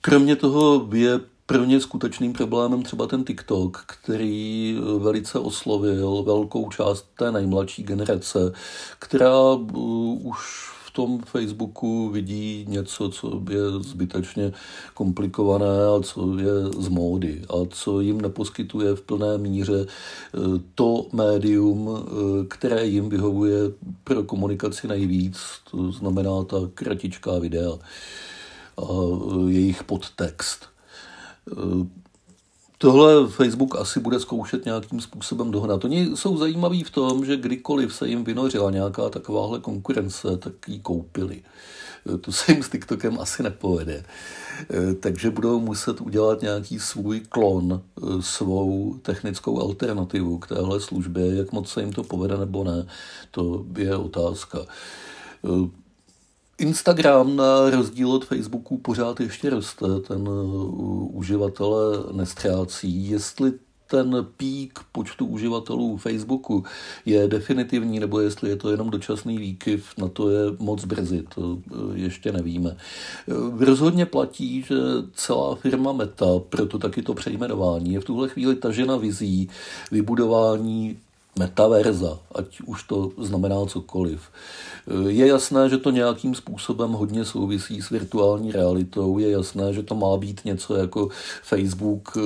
Kromě 0.01 0.37
toho 0.37 0.89
je 0.93 1.21
pro 1.47 1.65
ně 1.65 1.81
skutečným 1.81 2.33
problémem 2.33 2.83
třeba 2.83 3.07
ten 3.07 3.25
TikTok, 3.25 3.85
který 3.87 4.79
velice 4.99 5.39
oslovil 5.39 6.23
velkou 6.23 6.71
část 6.71 7.07
té 7.19 7.33
nejmladší 7.33 7.83
generace, 7.83 8.53
která 8.99 9.41
uh, 9.53 10.27
už 10.27 10.39
v 10.87 10.91
tom 10.91 11.19
Facebooku 11.19 12.09
vidí 12.09 12.65
něco, 12.69 13.09
co 13.09 13.43
je 13.51 13.61
zbytečně 13.81 14.53
komplikované 14.95 15.87
a 15.97 16.03
co 16.03 16.39
je 16.39 16.83
z 16.83 16.89
módy 16.89 17.43
a 17.49 17.55
co 17.71 18.01
jim 18.01 18.21
neposkytuje 18.21 18.95
v 18.95 19.03
plné 19.03 19.39
míře 19.39 19.87
uh, 19.87 20.59
to 20.75 21.07
médium, 21.13 22.07
které 22.49 22.87
jim 22.87 23.09
vyhovuje 23.09 23.59
pro 24.05 24.23
komunikaci 24.23 24.89
nejvíc, 24.89 25.39
to 25.71 25.93
znamená 25.93 26.45
ta 26.45 26.57
kratičká 26.75 27.39
videa 27.39 27.73
a 28.79 28.87
jejich 29.49 29.85
podtext. 29.85 30.74
Tohle 32.79 33.29
Facebook 33.29 33.77
asi 33.77 34.01
bude 34.01 34.21
zkoušet 34.21 34.65
nějakým 34.65 35.01
způsobem 35.01 35.51
dohnat. 35.51 35.85
Oni 35.85 36.11
jsou 36.15 36.37
zajímaví 36.37 36.85
v 36.85 36.91
tom, 36.91 37.25
že 37.25 37.37
kdykoliv 37.37 37.95
se 37.95 38.09
jim 38.09 38.25
vynořila 38.25 38.71
nějaká 38.71 39.09
takováhle 39.09 39.61
konkurence, 39.61 40.37
tak 40.37 40.53
ji 40.69 40.79
koupili. 40.79 41.43
To 42.21 42.33
se 42.33 42.53
jim 42.53 42.63
s 42.63 42.69
TikTokem 42.69 43.21
asi 43.21 43.43
nepovede. 43.43 44.05
Takže 45.01 45.31
budou 45.31 45.61
muset 45.61 46.01
udělat 46.01 46.43
nějaký 46.43 46.79
svůj 46.79 47.21
klon, 47.21 47.83
svou 48.21 48.99
technickou 49.03 49.61
alternativu 49.61 50.39
k 50.39 50.49
téhle 50.49 50.81
službě. 50.81 51.35
Jak 51.35 51.53
moc 51.53 51.69
se 51.69 51.81
jim 51.81 51.93
to 51.93 52.05
povede 52.05 52.37
nebo 52.37 52.65
ne, 52.65 52.87
to 53.31 53.65
je 53.77 53.97
otázka. 53.97 54.59
Instagram 56.59 57.37
na 57.37 57.71
rozdíl 57.71 58.13
od 58.13 58.25
Facebooku 58.25 58.79
pořád 58.79 59.21
ještě 59.21 59.51
roste, 59.51 59.87
ten 60.09 60.29
uh, 60.29 61.17
uživatele 61.17 61.99
nestrácí. 62.13 63.09
Jestli 63.09 63.53
ten 63.91 64.27
pík 64.37 64.81
počtu 64.93 65.27
uživatelů 65.27 65.97
Facebooku 65.97 66.65
je 67.07 67.29
definitivní, 67.29 68.01
nebo 68.01 68.21
jestli 68.21 68.51
je 68.51 68.57
to 68.57 68.71
jenom 68.71 68.91
dočasný 68.91 69.39
výkyv, 69.39 69.87
na 69.99 70.09
to 70.09 70.31
je 70.31 70.39
moc 70.59 70.85
brzy, 70.85 71.25
to 71.35 71.41
uh, 71.41 71.59
ještě 71.95 72.33
nevíme. 72.33 72.77
Uh, 73.27 73.63
rozhodně 73.63 74.07
platí, 74.07 74.63
že 74.63 74.77
celá 75.15 75.55
firma 75.55 75.93
Meta, 75.93 76.27
proto 76.49 76.79
taky 76.79 77.03
to 77.03 77.15
přejmenování, 77.15 77.93
je 77.93 78.01
v 78.01 78.05
tuhle 78.05 78.29
chvíli 78.29 78.57
tažena 78.57 78.97
vizí 78.97 79.49
vybudování 79.91 80.99
metaverza, 81.39 82.19
ať 82.35 82.61
už 82.61 82.83
to 82.83 83.11
znamená 83.19 83.67
cokoliv. 83.67 84.21
Je 85.09 85.27
jasné, 85.27 85.69
že 85.69 85.79
to 85.79 85.91
nějakým 85.91 86.35
způsobem 86.35 86.93
hodně 86.93 87.25
souvisí 87.25 87.83
s 87.83 87.91
virtuální 87.91 88.53
realitou. 88.53 89.19
Je 89.19 89.31
jasné, 89.31 89.73
že 89.73 89.83
to 89.83 89.95
má 89.95 90.17
být 90.17 90.45
něco 90.45 90.77
jako 90.77 91.09
Facebook, 91.43 92.17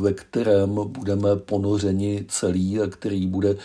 ve 0.00 0.12
kterém 0.12 0.74
budeme 0.86 1.36
ponořeni 1.36 2.24
celý 2.28 2.80
a 2.80 2.86
který 2.86 3.26
bude 3.26 3.56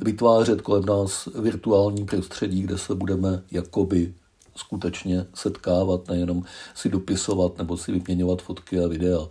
vytvářet 0.00 0.60
kolem 0.60 0.84
nás 0.84 1.28
virtuální 1.34 2.04
prostředí, 2.04 2.62
kde 2.62 2.78
se 2.78 2.94
budeme 2.94 3.42
jakoby 3.50 4.14
skutečně 4.56 5.26
setkávat, 5.34 6.08
nejenom 6.08 6.42
si 6.74 6.88
dopisovat 6.88 7.58
nebo 7.58 7.76
si 7.76 7.92
vyměňovat 7.92 8.42
fotky 8.42 8.80
a 8.80 8.88
videa. 8.88 9.26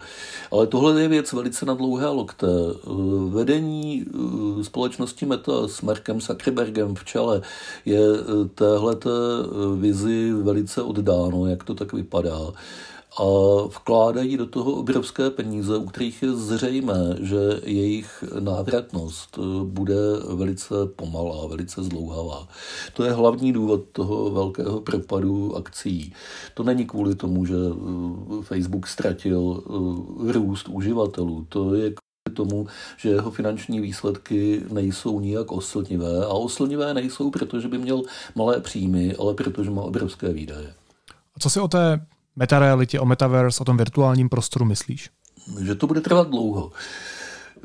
Ale 0.51 0.67
tohle 0.67 1.01
je 1.01 1.07
věc 1.07 1.33
velice 1.33 1.65
na 1.65 1.73
dlouhé 1.73 2.07
lokte. 2.07 2.47
Vedení 3.29 4.05
eh, 4.05 4.63
společnosti 4.63 5.25
Meta 5.25 5.67
s 5.67 5.81
Markem 5.81 6.21
Zuckerbergem 6.21 6.95
v 6.95 7.05
čele 7.05 7.41
je 7.85 8.01
eh, 8.01 8.47
téhleté 8.55 9.09
eh, 9.09 9.79
vizi 9.79 10.33
velice 10.33 10.81
oddáno, 10.81 11.45
jak 11.45 11.63
to 11.63 11.73
tak 11.73 11.93
vypadá 11.93 12.51
a 13.17 13.23
vkládají 13.67 14.37
do 14.37 14.45
toho 14.45 14.71
obrovské 14.71 15.29
peníze, 15.29 15.77
u 15.77 15.85
kterých 15.85 16.23
je 16.23 16.33
zřejmé, 16.33 17.15
že 17.21 17.37
jejich 17.63 18.23
návratnost 18.39 19.37
eh, 19.37 19.41
bude 19.63 19.95
velice 20.35 20.75
pomalá, 20.95 21.47
velice 21.47 21.83
zdlouhavá. 21.83 22.47
To 22.93 23.03
je 23.03 23.11
hlavní 23.11 23.53
důvod 23.53 23.81
toho 23.91 24.31
velkého 24.31 24.81
propadu 24.81 25.55
akcí. 25.55 26.13
To 26.53 26.63
není 26.63 26.85
kvůli 26.85 27.15
tomu, 27.15 27.45
že 27.45 27.55
eh, 27.55 28.43
Facebook 28.43 28.87
ztratil 28.87 29.63
eh, 30.29 30.31
růst 30.31 30.67
uživatelů. 30.69 31.45
To 31.49 31.75
je 31.75 31.81
kvůli 31.89 32.35
tomu, 32.35 32.67
že 32.97 33.09
jeho 33.09 33.31
finanční 33.31 33.79
výsledky 33.79 34.63
nejsou 34.71 35.19
nijak 35.19 35.51
oslnivé. 35.51 36.25
A 36.25 36.29
oslnivé 36.29 36.93
nejsou, 36.93 37.31
protože 37.31 37.67
by 37.67 37.77
měl 37.77 38.01
malé 38.35 38.59
příjmy, 38.59 39.15
ale 39.15 39.33
protože 39.33 39.69
má 39.71 39.81
obrovské 39.81 40.33
výdaje. 40.33 40.73
A 41.35 41.39
co 41.39 41.49
si 41.49 41.59
o 41.59 41.67
té 41.67 42.05
metarealitě, 42.35 42.99
o 42.99 43.05
metaverse, 43.05 43.61
o 43.61 43.65
tom 43.65 43.77
virtuálním 43.77 44.29
prostoru 44.29 44.65
myslíš? 44.65 45.09
Že 45.61 45.75
to 45.75 45.87
bude 45.87 46.01
trvat 46.01 46.29
dlouho. 46.29 46.71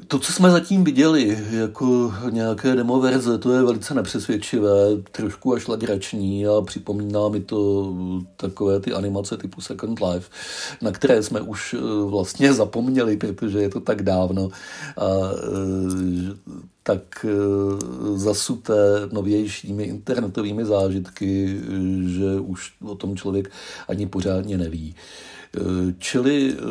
To, 0.08 0.18
co 0.18 0.32
jsme 0.32 0.50
zatím 0.50 0.84
viděli 0.84 1.38
jako 1.50 2.14
nějaké 2.30 2.76
demo 2.76 3.00
verze, 3.00 3.38
to 3.38 3.52
je 3.52 3.62
velice 3.62 3.94
nepřesvědčivé, 3.94 4.96
trošku 5.12 5.54
až 5.54 5.68
legrační 5.68 6.46
a 6.46 6.60
připomíná 6.60 7.28
mi 7.28 7.40
to 7.40 7.92
takové 8.36 8.80
ty 8.80 8.92
animace 8.92 9.36
typu 9.36 9.60
Second 9.60 10.00
Life, 10.00 10.30
na 10.82 10.90
které 10.90 11.22
jsme 11.22 11.40
už 11.40 11.74
eh, 11.74 12.04
vlastně 12.04 12.52
zapomněli, 12.52 13.16
protože 13.16 13.58
je 13.58 13.68
to 13.68 13.80
tak 13.80 14.02
dávno 14.02 14.48
a 14.96 15.04
eh, 15.04 16.34
tak 16.82 17.26
eh, 17.28 18.18
zasuté 18.18 19.08
novějšími 19.12 19.84
internetovými 19.84 20.64
zážitky, 20.64 21.60
že 22.06 22.40
už 22.40 22.72
o 22.84 22.94
tom 22.94 23.16
člověk 23.16 23.50
ani 23.88 24.06
pořádně 24.06 24.58
neví. 24.58 24.94
Čili 25.98 26.52
eh, 26.52 26.62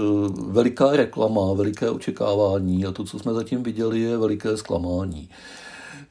veliká 0.47 0.91
reklama, 0.91 1.53
veliké 1.53 1.89
očekávání 1.89 2.85
a 2.85 2.91
to, 2.91 3.03
co 3.03 3.19
jsme 3.19 3.33
zatím 3.33 3.63
viděli, 3.63 3.99
je 3.99 4.17
veliké 4.17 4.57
zklamání. 4.57 5.29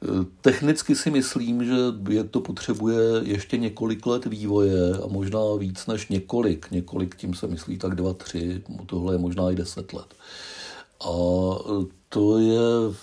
Eh, 0.03 0.25
technicky 0.41 0.95
si 0.95 1.11
myslím, 1.11 1.65
že 1.65 1.75
je 2.09 2.23
to 2.23 2.41
potřebuje 2.41 2.99
ještě 3.21 3.57
několik 3.57 4.05
let 4.05 4.25
vývoje 4.25 4.93
a 5.03 5.07
možná 5.07 5.39
víc 5.57 5.87
než 5.87 6.07
několik. 6.07 6.71
Několik, 6.71 7.15
tím 7.15 7.33
se 7.33 7.47
myslí 7.47 7.77
tak 7.77 7.95
dva, 7.95 8.13
tři, 8.13 8.63
tohle 8.85 9.13
je 9.13 9.17
možná 9.17 9.51
i 9.51 9.55
deset 9.55 9.93
let. 9.93 10.13
A 10.99 11.09
eh, 11.11 11.85
to 12.09 12.39
je 12.39 12.59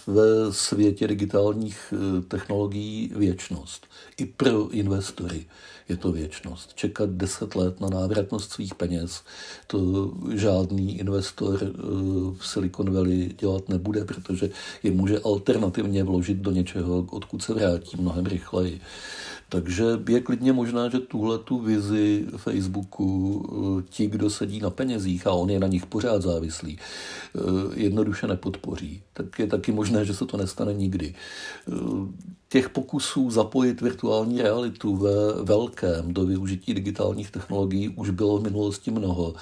ve 0.06 0.52
světě 0.52 1.09
digitálních 1.09 1.94
technologií 2.28 3.12
věčnost. 3.14 3.87
I 4.16 4.26
pro 4.26 4.68
investory 4.68 5.46
je 5.88 5.96
to 5.96 6.12
věčnost. 6.12 6.74
Čekat 6.74 7.11
deset 7.11 7.54
let 7.54 7.80
na 7.80 7.88
návratnost 7.88 8.52
svých 8.52 8.74
peněz, 8.74 9.22
to 9.66 10.12
žádný 10.35 10.98
investor 10.98 11.59
eh, 11.62 11.70
v 12.38 12.46
Silicon 12.46 12.94
Valley 12.94 13.35
dělat 13.38 13.68
nebude, 13.68 14.04
protože 14.04 14.50
je 14.82 14.90
může 14.90 15.18
alternativně 15.18 16.04
vložit 16.04 16.38
do 16.38 16.50
něčeho, 16.50 17.06
odkud 17.11 17.42
se 17.42 17.54
vrátí 17.54 17.96
mnohem 18.00 18.26
rychleji. 18.26 18.80
Takže 19.48 19.85
je 20.09 20.20
klidně 20.20 20.52
možné, 20.52 20.90
že 20.90 20.98
tuhle 20.98 21.38
tu 21.38 21.59
vizi 21.59 22.26
Facebooku 22.37 23.42
eh, 23.78 23.82
ti, 23.90 24.06
kdo 24.06 24.30
sedí 24.30 24.61
na 24.61 24.70
penězích 24.70 25.26
a 25.26 25.32
on 25.32 25.50
je 25.50 25.61
na 25.61 25.66
nich 25.66 25.87
pořád 25.87 26.22
závislý, 26.22 26.78
eh, 26.78 27.40
jednoduše 27.74 28.26
nepodpoří. 28.26 29.02
Tak 29.12 29.38
je 29.38 29.46
taky 29.46 29.72
možné, 29.72 30.04
že 30.04 30.14
se 30.14 30.26
to 30.26 30.37
nestane 30.37 30.74
nikdy. 30.74 31.14
Eh, 31.68 31.72
těch 32.48 32.68
pokusů 32.68 33.30
zapojit 33.30 33.80
virtuální 33.80 34.42
realitu 34.42 34.96
ve 34.96 35.42
velkém 35.42 36.14
do 36.14 36.26
využití 36.26 36.74
digitálních 36.74 37.30
technologií 37.30 37.88
už 37.88 38.11
bylo 38.11 38.38
v 38.38 38.42
minulosti 38.42 38.90
mnoho. 38.90 39.35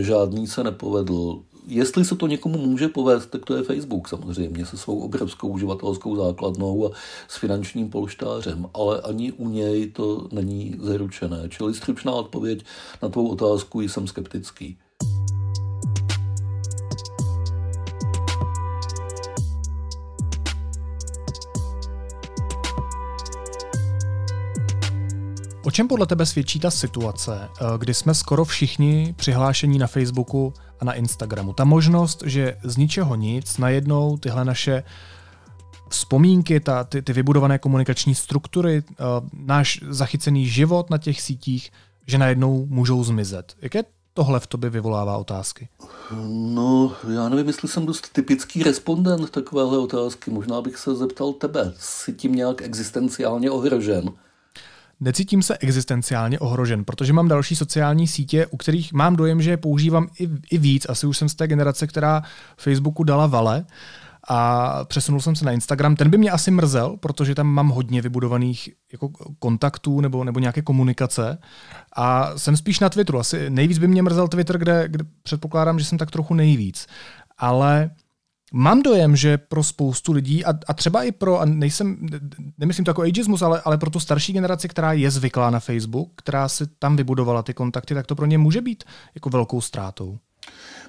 Žádný 0.00 0.46
se 0.46 0.64
nepovedl 0.64 1.42
jestli 1.66 2.04
se 2.04 2.16
to 2.16 2.26
někomu 2.26 2.58
může 2.58 2.88
povést, 2.88 3.30
tak 3.30 3.44
to 3.44 3.56
je 3.56 3.62
Facebook 3.62 4.08
samozřejmě 4.08 4.66
se 4.66 4.76
svou 4.76 5.00
obrovskou 5.00 5.48
uživatelskou 5.48 6.16
základnou 6.16 6.86
a 6.86 6.96
s 7.28 7.36
finančním 7.36 7.90
polštářem, 7.90 8.66
ale 8.74 9.00
ani 9.00 9.32
u 9.32 9.48
něj 9.48 9.90
to 9.90 10.28
není 10.32 10.76
zaručené. 10.80 11.48
Čili 11.48 11.74
stručná 11.74 12.12
odpověď 12.12 12.64
na 13.02 13.08
tvou 13.08 13.28
otázku 13.28 13.80
jsem 13.80 14.06
skeptický. 14.06 14.78
O 25.64 25.70
čem 25.70 25.88
podle 25.88 26.06
tebe 26.06 26.26
svědčí 26.26 26.60
ta 26.60 26.70
situace, 26.70 27.48
eh, 27.48 27.64
kdy 27.78 27.94
jsme 27.94 28.14
skoro 28.14 28.44
všichni 28.44 29.14
přihlášení 29.16 29.78
na 29.78 29.86
Facebooku 29.86 30.52
a 30.80 30.84
na 30.84 30.92
Instagramu? 30.92 31.52
Ta 31.52 31.64
možnost, 31.64 32.22
že 32.26 32.56
z 32.62 32.76
ničeho 32.76 33.14
nic 33.14 33.58
najednou 33.58 34.16
tyhle 34.16 34.44
naše 34.44 34.82
vzpomínky, 35.88 36.60
ta, 36.60 36.84
ty, 36.84 37.02
ty 37.02 37.12
vybudované 37.12 37.58
komunikační 37.58 38.14
struktury, 38.14 38.82
uh, 38.88 39.06
náš 39.32 39.80
zachycený 39.88 40.46
život 40.46 40.90
na 40.90 40.98
těch 40.98 41.22
sítích, 41.22 41.72
že 42.06 42.18
najednou 42.18 42.66
můžou 42.66 43.04
zmizet. 43.04 43.56
Jaké 43.62 43.84
tohle 44.14 44.40
v 44.40 44.46
tobě 44.46 44.70
vyvolává 44.70 45.16
otázky? 45.16 45.68
No, 46.30 46.92
já 47.14 47.28
nevím, 47.28 47.46
jestli 47.46 47.68
jsem 47.68 47.86
dost 47.86 48.12
typický 48.12 48.62
respondent 48.62 49.30
takovéhle 49.30 49.78
otázky. 49.78 50.30
Možná 50.30 50.62
bych 50.62 50.76
se 50.76 50.94
zeptal 50.94 51.32
tebe. 51.32 51.72
Jsi 51.78 52.12
tím 52.12 52.34
nějak 52.34 52.62
existenciálně 52.62 53.50
ohrožen? 53.50 54.10
Necítím 55.00 55.42
se 55.42 55.58
existenciálně 55.58 56.38
ohrožen, 56.38 56.84
protože 56.84 57.12
mám 57.12 57.28
další 57.28 57.56
sociální 57.56 58.08
sítě, 58.08 58.46
u 58.46 58.56
kterých 58.56 58.92
mám 58.92 59.16
dojem, 59.16 59.42
že 59.42 59.50
je 59.50 59.56
používám 59.56 60.08
i, 60.20 60.28
i 60.50 60.58
víc. 60.58 60.86
Asi 60.88 61.06
už 61.06 61.18
jsem 61.18 61.28
z 61.28 61.34
té 61.34 61.48
generace, 61.48 61.86
která 61.86 62.22
Facebooku 62.56 63.04
dala 63.04 63.26
vale 63.26 63.64
a 64.28 64.84
přesunul 64.84 65.20
jsem 65.20 65.36
se 65.36 65.44
na 65.44 65.52
Instagram. 65.52 65.96
Ten 65.96 66.10
by 66.10 66.18
mě 66.18 66.30
asi 66.30 66.50
mrzel, 66.50 66.96
protože 66.96 67.34
tam 67.34 67.46
mám 67.46 67.68
hodně 67.68 68.02
vybudovaných 68.02 68.70
jako 68.92 69.08
kontaktů 69.38 70.00
nebo, 70.00 70.24
nebo 70.24 70.40
nějaké 70.40 70.62
komunikace. 70.62 71.38
A 71.96 72.38
jsem 72.38 72.56
spíš 72.56 72.80
na 72.80 72.88
Twitteru. 72.88 73.18
Asi 73.18 73.50
nejvíc 73.50 73.78
by 73.78 73.88
mě 73.88 74.02
mrzel 74.02 74.28
Twitter, 74.28 74.58
kde, 74.58 74.88
kde 74.88 75.04
předpokládám, 75.22 75.78
že 75.78 75.84
jsem 75.84 75.98
tak 75.98 76.10
trochu 76.10 76.34
nejvíc. 76.34 76.86
Ale 77.38 77.90
Mám 78.52 78.82
dojem, 78.82 79.16
že 79.16 79.38
pro 79.38 79.64
spoustu 79.64 80.12
lidí, 80.12 80.44
a, 80.44 80.54
a 80.66 80.74
třeba 80.74 81.02
i 81.02 81.12
pro, 81.12 81.40
a 81.40 81.44
nejsem, 81.44 82.06
nemyslím 82.58 82.84
to 82.84 82.90
jako 82.90 83.02
ageismus, 83.02 83.42
ale, 83.42 83.62
ale 83.64 83.78
pro 83.78 83.90
tu 83.90 84.00
starší 84.00 84.32
generaci, 84.32 84.68
která 84.68 84.92
je 84.92 85.10
zvyklá 85.10 85.50
na 85.50 85.60
Facebook, 85.60 86.12
která 86.16 86.48
si 86.48 86.66
tam 86.66 86.96
vybudovala 86.96 87.42
ty 87.42 87.54
kontakty, 87.54 87.94
tak 87.94 88.06
to 88.06 88.14
pro 88.14 88.26
ně 88.26 88.38
může 88.38 88.60
být 88.60 88.84
jako 89.14 89.30
velkou 89.30 89.60
ztrátou. 89.60 90.18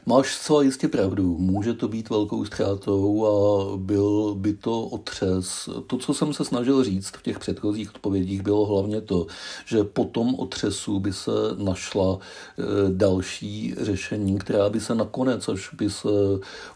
Máš 0.05 0.35
zcela 0.35 0.63
jistě 0.63 0.87
pravdu, 0.87 1.37
může 1.37 1.73
to 1.73 1.87
být 1.87 2.09
velkou 2.09 2.45
ztrátou 2.45 3.25
a 3.25 3.77
byl 3.77 4.35
by 4.35 4.53
to 4.53 4.81
otřes. 4.81 5.69
To, 5.87 5.97
co 5.97 6.13
jsem 6.13 6.33
se 6.33 6.45
snažil 6.45 6.83
říct 6.83 7.07
v 7.07 7.21
těch 7.21 7.39
předchozích 7.39 7.95
odpovědích, 7.95 8.41
bylo 8.41 8.65
hlavně 8.65 9.01
to, 9.01 9.27
že 9.65 9.83
po 9.83 10.03
tom 10.05 10.35
otřesu 10.35 10.99
by 10.99 11.13
se 11.13 11.31
našla 11.57 12.19
e, 12.19 12.63
další 12.89 13.75
řešení, 13.81 14.39
která 14.39 14.69
by 14.69 14.79
se 14.79 14.95
nakonec, 14.95 15.49
až 15.49 15.73
by 15.73 15.89
se 15.89 16.09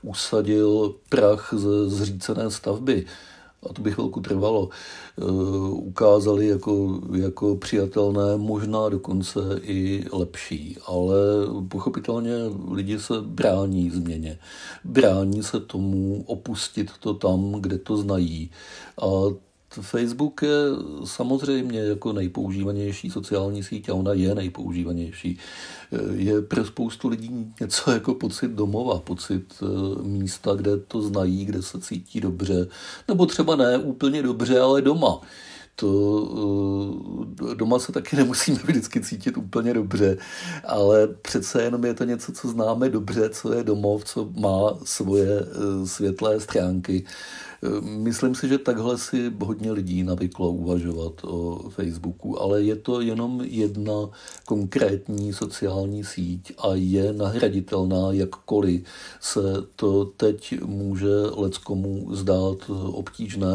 usadil 0.01 0.95
prach 1.09 1.53
ze 1.57 1.89
zřícené 1.89 2.51
stavby, 2.51 3.05
a 3.69 3.73
to 3.73 3.82
by 3.82 3.91
chvilku 3.91 4.21
trvalo, 4.21 4.69
eh, 4.69 5.23
ukázali 5.71 6.47
jako, 6.47 6.99
jako 7.15 7.56
přijatelné, 7.56 8.38
možná 8.38 8.89
dokonce 8.89 9.39
i 9.62 10.06
lepší. 10.12 10.78
Ale 10.86 11.15
pochopitelně 11.67 12.34
lidi 12.71 12.99
se 12.99 13.13
brání 13.21 13.89
změně. 13.89 14.39
Brání 14.84 15.43
se 15.43 15.60
tomu 15.60 16.23
opustit 16.28 16.91
to 16.99 17.13
tam, 17.13 17.51
kde 17.51 17.78
to 17.78 17.97
znají. 17.97 18.51
A 19.01 19.06
Facebook 19.81 20.41
je 20.41 20.55
samozřejmě 21.03 21.79
jako 21.79 22.13
nejpoužívanější 22.13 23.09
sociální 23.09 23.63
síť 23.63 23.89
a 23.89 23.93
ona 23.93 24.13
je 24.13 24.35
nejpoužívanější. 24.35 25.38
Je 26.13 26.41
pro 26.41 26.65
spoustu 26.65 27.07
lidí 27.07 27.53
něco 27.61 27.91
jako 27.91 28.13
pocit 28.13 28.51
domova, 28.51 28.99
pocit 28.99 29.53
eh, 29.61 30.01
místa, 30.01 30.53
kde 30.55 30.77
to 30.77 31.01
znají, 31.01 31.45
kde 31.45 31.61
se 31.61 31.81
cítí 31.81 32.21
dobře, 32.21 32.67
nebo 33.07 33.25
třeba 33.25 33.55
ne 33.55 33.77
úplně 33.77 34.23
dobře, 34.23 34.59
ale 34.59 34.81
doma. 34.81 35.21
To 35.75 35.91
eh, 37.51 37.55
doma 37.55 37.79
se 37.79 37.91
taky 37.91 38.15
nemusíme 38.21 38.59
vždycky 38.63 39.01
cítit 39.01 39.38
úplně 39.38 39.73
dobře, 39.73 40.17
ale 40.63 41.07
přece 41.07 41.63
jenom 41.63 41.85
je 41.85 41.93
to 41.93 42.03
něco, 42.03 42.31
co 42.31 42.47
známe 42.47 42.89
dobře, 42.89 43.29
co 43.29 43.53
je 43.53 43.63
domov, 43.63 44.05
co 44.05 44.29
má 44.35 44.77
svoje 44.83 45.39
eh, 45.39 45.88
světlé 45.88 46.39
stránky 46.39 47.05
Myslím 47.82 48.36
si, 48.36 48.47
že 48.47 48.58
takhle 48.58 48.97
si 48.97 49.32
hodně 49.43 49.71
lidí 49.71 50.04
navyklo 50.04 50.51
uvažovat 50.51 51.13
o 51.23 51.69
Facebooku, 51.69 52.41
ale 52.41 52.63
je 52.63 52.75
to 52.75 53.01
jenom 53.01 53.41
jedna 53.43 54.10
konkrétní 54.45 55.34
sociální 55.34 56.04
síť 56.04 56.54
a 56.58 56.67
je 56.73 57.13
nahraditelná, 57.13 58.12
jakkoliv 58.12 58.84
se 59.21 59.41
to 59.75 60.06
teď 60.06 60.62
může 60.65 61.10
leckomu 61.36 62.15
zdát 62.15 62.58
obtížné 62.86 63.47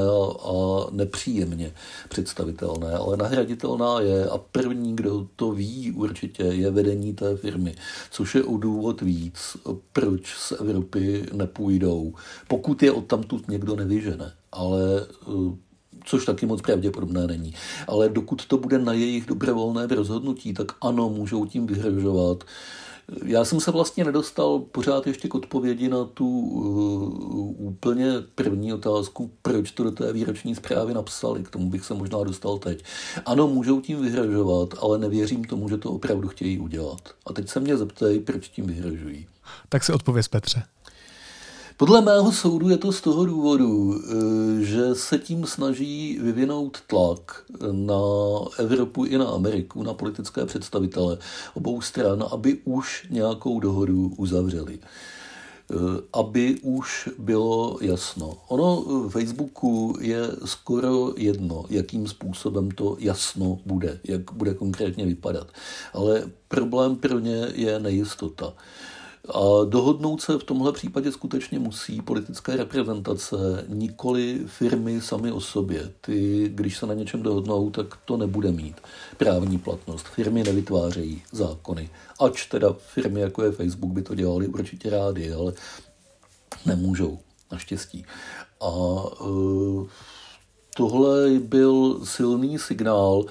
a, 0.44 0.86
nepříjemně 0.90 1.72
představitelné, 2.08 2.92
ale 2.92 3.16
nahraditelná 3.16 4.00
je 4.00 4.28
a 4.28 4.38
první, 4.38 4.96
kdo 4.96 5.26
to 5.36 5.52
ví 5.52 5.92
určitě, 5.92 6.42
je 6.42 6.70
vedení 6.70 7.14
té 7.14 7.36
firmy, 7.36 7.74
což 8.10 8.34
je 8.34 8.44
o 8.44 8.56
důvod 8.56 9.00
víc, 9.00 9.56
proč 9.92 10.34
z 10.34 10.52
Evropy 10.52 11.26
nepůjdou, 11.32 12.14
pokud 12.48 12.82
je 12.82 12.92
odtamtud 12.92 13.48
někdo 13.48 13.76
neví 14.00 14.10
vyžene, 14.10 14.32
ale 14.52 15.06
eh, 15.28 15.56
což 16.04 16.24
taky 16.24 16.46
moc 16.46 16.60
pravděpodobné 16.62 17.26
není. 17.26 17.54
Ale 17.88 18.08
dokud 18.08 18.46
to 18.46 18.58
bude 18.58 18.78
na 18.78 18.92
jejich 18.92 19.26
dobrovolné 19.26 19.86
rozhodnutí, 19.86 20.54
tak 20.54 20.72
ano, 20.80 21.08
můžou 21.08 21.46
tím 21.46 21.66
vyhrožovat. 21.66 22.44
Já 23.24 23.44
jsem 23.44 23.60
se 23.60 23.70
vlastně 23.70 24.04
nedostal 24.04 24.58
pořád 24.58 25.06
ještě 25.06 25.28
k 25.28 25.34
odpovědi 25.34 25.88
na 25.88 26.04
tu 26.04 26.26
uh, 26.28 27.66
úplně 27.66 28.12
první 28.34 28.72
otázku, 28.72 29.30
proč 29.42 29.70
to 29.70 29.84
do 29.84 29.90
té 29.90 30.12
výroční 30.12 30.54
zprávy 30.54 30.94
napsali. 30.94 31.42
K 31.42 31.50
tomu 31.50 31.70
bych 31.70 31.84
se 31.84 31.94
možná 31.94 32.24
dostal 32.24 32.58
teď. 32.58 32.84
Ano, 33.26 33.48
můžou 33.48 33.80
tím 33.80 34.02
vyhrožovat, 34.02 34.74
ale 34.82 34.98
nevěřím 34.98 35.44
tomu, 35.44 35.68
že 35.68 35.76
to 35.76 35.90
opravdu 35.90 36.28
chtějí 36.28 36.58
udělat. 36.58 37.00
A 37.26 37.32
teď 37.32 37.48
se 37.48 37.60
mě 37.60 37.76
zeptej, 37.76 38.20
proč 38.20 38.48
tím 38.48 38.66
vyhrožují. 38.66 39.26
Tak 39.68 39.84
si 39.84 39.92
odpověz, 39.92 40.28
Petře. 40.28 40.62
Podle 41.80 42.00
mého 42.00 42.32
soudu 42.32 42.68
je 42.68 42.76
to 42.76 42.92
z 42.92 43.00
toho 43.00 43.24
důvodu, 43.24 43.94
eh, 43.94 44.64
že 44.64 44.94
se 44.94 45.18
tím 45.18 45.46
snaží 45.46 46.18
vyvinout 46.22 46.78
tlak 46.86 47.44
na 47.72 48.00
Evropu 48.58 49.04
i 49.04 49.18
na 49.18 49.24
Ameriku, 49.28 49.82
na 49.82 49.94
politické 49.94 50.46
představitele 50.46 51.18
obou 51.54 51.80
stran, 51.80 52.24
aby 52.30 52.58
už 52.64 53.06
nějakou 53.10 53.60
dohodu 53.60 54.12
uzavřeli 54.16 54.78
eh, 54.78 55.74
aby 56.12 56.60
už 56.62 57.08
bylo 57.18 57.78
jasno. 57.80 58.36
Ono 58.48 58.82
v 58.82 59.10
Facebooku 59.10 59.96
je 60.00 60.20
skoro 60.44 61.12
jedno, 61.16 61.64
jakým 61.70 62.06
způsobem 62.06 62.70
to 62.70 62.96
jasno 62.98 63.58
bude, 63.66 64.00
jak 64.04 64.32
bude 64.32 64.54
konkrétně 64.54 65.06
vypadat. 65.06 65.46
Ale 65.92 66.22
problém 66.48 66.96
pro 66.96 67.18
ně 67.18 67.48
je 67.54 67.78
nejistota. 67.78 68.52
A 69.28 69.64
dohodnout 69.64 70.22
se 70.22 70.38
v 70.38 70.44
tomhle 70.44 70.72
případě 70.72 71.12
skutečně 71.12 71.58
musí 71.58 72.02
politické 72.02 72.56
reprezentace, 72.56 73.64
nikoli 73.68 74.40
firmy 74.46 75.00
sami 75.00 75.32
o 75.32 75.40
sobě. 75.40 75.92
Ty, 76.00 76.50
když 76.54 76.78
se 76.78 76.86
na 76.86 76.94
něčem 76.94 77.22
dohodnou, 77.22 77.70
tak 77.70 77.86
to 78.04 78.16
nebude 78.16 78.52
mít 78.52 78.76
právní 79.16 79.58
platnost. 79.58 80.06
Firmy 80.06 80.42
nevytvářejí 80.44 81.22
zákony. 81.32 81.90
Ač 82.20 82.46
teda 82.46 82.72
firmy, 82.78 83.20
jako 83.20 83.42
je 83.42 83.52
Facebook, 83.52 83.92
by 83.92 84.02
to 84.02 84.14
dělali 84.14 84.46
určitě 84.46 84.90
rádi, 84.90 85.32
ale 85.32 85.52
nemůžou, 86.66 87.18
naštěstí. 87.52 88.04
A 88.60 88.68
uh, 88.68 89.88
tohle 90.76 91.30
byl 91.38 92.00
silný 92.04 92.58
signál, 92.58 93.24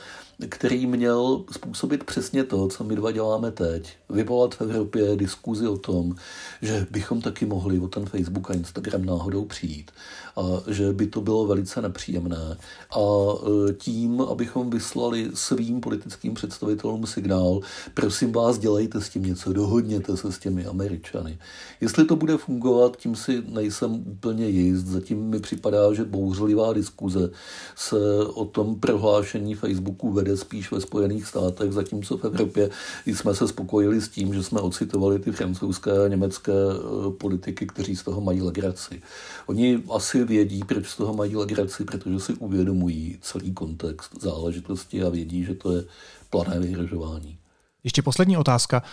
který 0.50 0.88
měl 0.88 1.44
způsobit 1.52 2.04
přesně 2.04 2.44
to, 2.44 2.68
co 2.68 2.84
my 2.84 2.96
dva 2.96 3.12
děláme 3.12 3.52
teď. 3.52 3.94
Vyvolat 4.10 4.56
v 4.56 4.62
Evropě 4.62 5.16
diskuzi 5.16 5.68
o 5.68 5.78
tom, 5.78 6.16
že 6.62 6.88
bychom 6.92 7.22
taky 7.22 7.46
mohli 7.46 7.80
o 7.80 7.88
ten 7.88 8.06
Facebook 8.06 8.52
a 8.52 8.54
Instagram 8.54 9.06
náhodou 9.06 9.46
přijít 9.46 9.92
a 10.40 10.72
že 10.72 10.94
by 10.94 11.08
to 11.08 11.22
bylo 11.22 11.46
velice 11.46 11.82
nepříjemné. 11.82 12.58
A 12.96 13.00
e, 13.00 13.74
tím, 13.74 14.22
abychom 14.22 14.70
vyslali 14.70 15.32
svým 15.34 15.82
politickým 15.82 16.34
představitelům 16.34 17.08
signál, 17.08 17.60
prosím 17.94 18.32
vás, 18.32 18.58
dělejte 18.58 19.02
s 19.02 19.10
tím 19.10 19.24
něco, 19.24 19.54
dohodněte 19.54 20.18
se 20.18 20.32
s 20.32 20.40
těmi 20.40 20.66
Američany. 20.66 21.38
Jestli 21.82 22.06
to 22.06 22.16
bude 22.16 22.38
fungovat, 22.38 22.98
tím 22.98 23.16
si 23.16 23.44
nejsem 23.48 23.94
úplně 23.94 24.48
jist. 24.48 24.86
Zatím 24.86 25.30
mi 25.30 25.40
připadá, 25.40 25.94
že 25.94 26.04
bouřlivá 26.04 26.74
diskuze 26.74 27.30
se 27.76 27.98
o 28.34 28.46
tom 28.46 28.80
prohlášení 28.80 29.56
Facebooku 29.56 30.12
vede 30.12 30.29
spíš 30.38 30.72
ve 30.72 30.82
Spojených 30.82 31.26
státech, 31.26 31.72
zatímco 31.72 32.18
v 32.18 32.26
Evropě 32.26 32.70
jsme 33.06 33.36
se 33.36 33.48
spokojili 33.48 34.02
s 34.02 34.10
tím, 34.10 34.34
že 34.34 34.44
jsme 34.44 34.62
ocitovali 34.62 35.20
ty 35.20 35.32
francouzské 35.32 36.06
a 36.06 36.08
německé 36.08 36.52
e, 36.52 37.12
politiky, 37.12 37.68
kteří 37.68 37.96
z 37.96 38.04
toho 38.04 38.22
mají 38.22 38.42
legraci. 38.42 39.02
Oni 39.46 39.84
asi 39.92 40.24
vědí, 40.24 40.64
proč 40.68 40.88
z 40.88 40.98
toho 40.98 41.14
mají 41.14 41.36
legraci, 41.36 41.84
protože 41.84 42.20
si 42.20 42.34
uvědomují 42.34 43.18
celý 43.22 43.54
kontext 43.54 44.22
záležitosti 44.22 45.04
a 45.04 45.10
vědí, 45.10 45.44
že 45.44 45.56
to 45.56 45.72
je 45.72 45.84
plané 46.30 46.60
vyhrožování. 46.60 47.38
Ještě 47.84 48.02
poslední 48.02 48.38
otázka. 48.38 48.84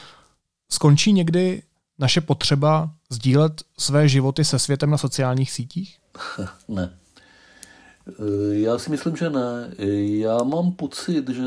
Skončí 0.70 1.12
někdy 1.12 1.62
naše 1.98 2.20
potřeba 2.20 2.90
sdílet 3.10 3.62
své 3.78 4.08
životy 4.08 4.44
se 4.44 4.58
světem 4.58 4.90
na 4.90 4.98
sociálních 4.98 5.50
sítích? 5.50 5.98
ne. 6.68 6.98
Já 8.50 8.78
si 8.78 8.90
myslím, 8.90 9.16
že 9.16 9.30
ne. 9.30 9.74
Já 10.18 10.42
mám 10.42 10.72
pocit, 10.72 11.28
že 11.28 11.42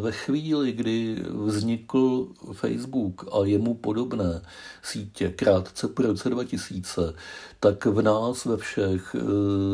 ve 0.00 0.12
chvíli, 0.12 0.72
kdy 0.72 1.24
vznikl 1.30 2.28
Facebook 2.52 3.24
a 3.32 3.44
jemu 3.44 3.74
podobné 3.74 4.42
sítě 4.82 5.28
krátce 5.28 5.88
po 5.88 6.02
roce 6.02 6.30
2000, 6.30 7.14
tak 7.60 7.86
v 7.86 8.02
nás 8.02 8.44
ve 8.44 8.56
všech 8.56 9.16
eh, 9.18 9.20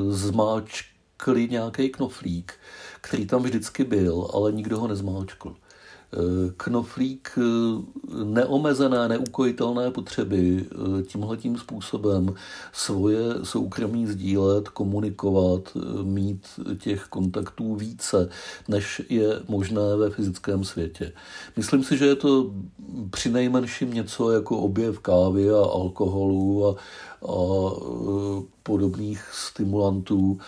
zmáčkli 0.09 1.49
nějaký 1.51 1.89
knoflík, 1.89 2.55
který 3.01 3.27
tam 3.27 3.43
vždycky 3.43 3.85
byl, 3.85 4.31
ale 4.35 4.53
nikdo 4.53 4.81
ho 4.81 4.89
nezmáčkl. 4.89 5.57
Knoflík 6.57 7.39
eh, 7.39 7.43
neomezené, 8.25 9.09
neukojitelné 9.09 9.91
potřeby 9.91 10.67
eh, 10.67 11.03
tímhletím 11.03 11.59
způsobem 11.59 12.35
svoje 12.73 13.21
soukromí 13.43 14.07
sdílet, 14.07 14.69
komunikovat, 14.69 15.77
eh, 15.77 16.03
mít 16.03 16.47
těch 16.79 17.05
kontaktů 17.05 17.75
více, 17.75 18.29
než 18.69 19.03
je 19.09 19.41
možné 19.49 19.97
ve 19.97 20.11
fyzickém 20.11 20.65
světě. 20.65 21.13
Myslím 21.57 21.85
si, 21.85 21.97
že 21.97 22.07
je 22.07 22.17
to 22.17 22.51
při 23.11 23.31
nejmenším 23.31 23.95
něco 23.95 24.31
jako 24.31 24.59
objev 24.59 24.99
kávy 24.99 25.51
a 25.51 25.59
alkoholu 25.59 26.69
a, 26.69 26.77
a 27.29 27.71
podobných 28.63 29.25
stimulantů, 29.33 30.39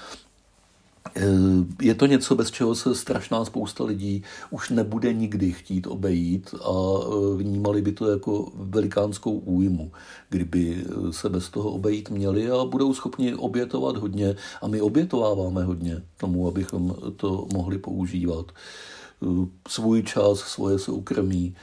je 1.82 1.94
to 1.94 2.06
něco, 2.06 2.34
bez 2.34 2.50
čeho 2.50 2.74
se 2.74 2.94
strašná 2.94 3.44
spousta 3.44 3.84
lidí 3.84 4.22
už 4.50 4.70
nebude 4.70 5.12
nikdy 5.12 5.52
chtít 5.52 5.86
obejít 5.86 6.54
a 6.64 6.70
e, 6.70 7.36
vnímali 7.36 7.82
by 7.82 7.92
to 7.92 8.10
jako 8.10 8.52
velikánskou 8.54 9.32
újmu, 9.32 9.92
kdyby 10.28 10.84
se 11.10 11.28
bez 11.28 11.48
toho 11.48 11.70
obejít 11.70 12.10
měli 12.10 12.50
a 12.50 12.64
budou 12.64 12.94
schopni 12.94 13.34
obětovat 13.34 13.96
hodně 13.96 14.36
a 14.62 14.68
my 14.68 14.80
obětováváme 14.80 15.64
hodně 15.64 16.02
tomu, 16.16 16.48
abychom 16.48 16.94
to 17.16 17.46
mohli 17.52 17.78
používat. 17.78 18.52
E, 18.52 19.26
svůj 19.68 20.02
čas, 20.02 20.38
svoje 20.38 20.78
soukromí, 20.78 21.54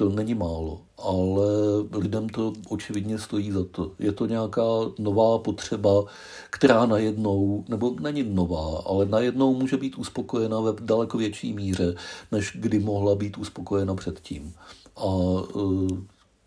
to 0.00 0.08
není 0.08 0.34
málo, 0.34 0.80
ale 0.98 1.46
lidem 1.92 2.28
to 2.28 2.52
očividně 2.68 3.18
stojí 3.18 3.52
za 3.52 3.64
to. 3.70 3.92
Je 3.98 4.12
to 4.12 4.26
nějaká 4.26 4.62
nová 4.98 5.38
potřeba, 5.38 6.04
která 6.50 6.86
najednou, 6.86 7.64
nebo 7.68 7.96
není 8.00 8.22
nová, 8.22 8.82
ale 8.86 9.06
najednou 9.06 9.54
může 9.54 9.76
být 9.76 9.98
uspokojena 9.98 10.60
ve 10.60 10.72
daleko 10.80 11.18
větší 11.18 11.52
míře, 11.52 11.94
než 12.32 12.56
kdy 12.60 12.78
mohla 12.78 13.14
být 13.14 13.38
uspokojena 13.38 13.94
předtím. 13.94 14.54
A 14.96 15.06
e, 15.06 15.62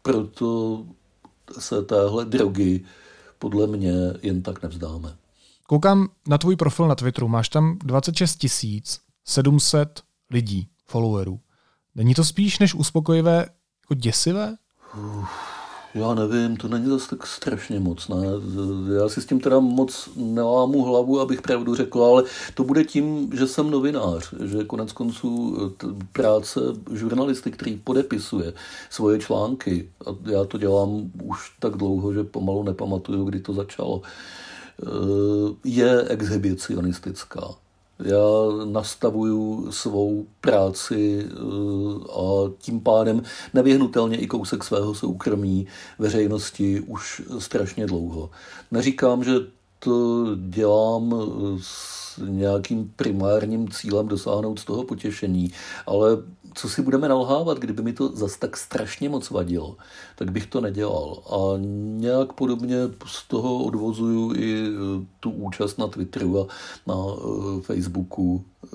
proto 0.02 0.84
se 1.60 1.84
téhle 1.84 2.26
drogy 2.26 2.86
podle 3.40 3.68
mě 3.68 3.94
jen 4.22 4.42
tak 4.42 4.64
nevzdáme. 4.64 5.16
Koukám 5.68 6.10
na 6.28 6.38
tvůj 6.38 6.56
profil 6.56 6.88
na 6.88 6.96
Twitteru, 6.96 7.28
máš 7.28 7.50
tam 7.50 7.78
26 7.84 8.46
700 9.26 10.02
lidí, 10.30 10.68
followerů. 10.86 11.40
Není 11.96 12.14
to 12.14 12.24
spíš 12.24 12.60
než 12.60 12.76
uspokojivé 12.76 13.38
jako 13.84 13.94
děsivé? 13.94 14.56
Uf, 14.98 15.30
já 15.96 16.14
nevím, 16.14 16.58
to 16.58 16.68
není 16.68 16.86
zase 16.86 17.10
tak 17.10 17.28
strašně 17.28 17.80
moc. 17.80 18.08
Ne? 18.08 18.18
Já 19.02 19.10
si 19.10 19.22
s 19.22 19.26
tím 19.26 19.40
teda 19.40 19.60
moc 19.60 20.10
nelámu 20.16 20.84
hlavu, 20.84 21.20
abych 21.20 21.42
pravdu 21.42 21.76
řekl, 21.76 22.04
ale 22.04 22.24
to 22.54 22.64
bude 22.64 22.84
tím, 22.84 23.30
že 23.34 23.48
jsem 23.48 23.72
novinář, 23.72 24.34
že 24.44 24.64
konec 24.64 24.92
konců 24.92 25.58
práce 26.12 26.60
žurnalisty, 26.92 27.52
který 27.52 27.78
podepisuje 27.78 28.54
svoje 28.90 29.20
články, 29.20 29.90
a 30.06 30.32
já 30.32 30.46
to 30.46 30.58
dělám 30.58 31.12
už 31.24 31.52
tak 31.60 31.74
dlouho, 31.78 32.14
že 32.14 32.24
pomalu 32.24 32.64
nepamatuju, 32.64 33.26
kdy 33.26 33.40
to 33.40 33.54
začalo, 33.54 34.02
eh, 34.02 34.88
je 35.64 36.02
exhibicionistická. 36.02 37.56
Já 38.00 38.66
nastavuju 38.66 39.72
svou 39.72 40.26
práci 40.42 41.26
eh, 41.26 41.32
a 42.12 42.52
tím 42.58 42.80
pádem 42.80 43.24
nevyhnutelně 43.54 44.18
i 44.18 44.28
kousek 44.28 44.64
svého 44.64 44.96
soukromí 44.96 45.68
veřejnosti 46.00 46.80
už 46.80 47.22
strašně 47.40 47.86
dlouho. 47.86 48.30
Neříkám, 48.72 49.24
že 49.24 49.34
to 49.80 50.26
dělám 50.36 51.16
s 51.62 52.04
nějakým 52.26 52.94
primárním 52.96 53.70
cílem 53.70 54.08
dosáhnout 54.08 54.60
z 54.60 54.66
toho 54.66 54.84
potěšení, 54.84 55.52
ale 55.86 56.18
co 56.54 56.70
si 56.70 56.82
budeme 56.82 57.08
nalhávat, 57.08 57.58
kdyby 57.60 57.84
mi 57.84 57.94
to 57.94 58.16
zas 58.16 58.38
tak 58.38 58.58
strašně 58.58 59.10
moc 59.10 59.30
vadilo, 59.30 59.78
tak 60.16 60.32
bych 60.32 60.46
to 60.46 60.62
nedělal. 60.62 61.24
A 61.30 61.38
nějak 61.98 62.34
podobně 62.34 62.76
z 63.06 63.28
toho 63.28 63.64
odvozuju 63.64 64.36
i 64.36 64.68
e, 64.68 64.70
tu 65.20 65.32
účast 65.32 65.78
na 65.78 65.88
Twitteru 65.88 66.42
a 66.42 66.48
na 66.88 66.96
e, 66.96 67.62
Facebooku. 67.62 68.46
E, 68.64 68.68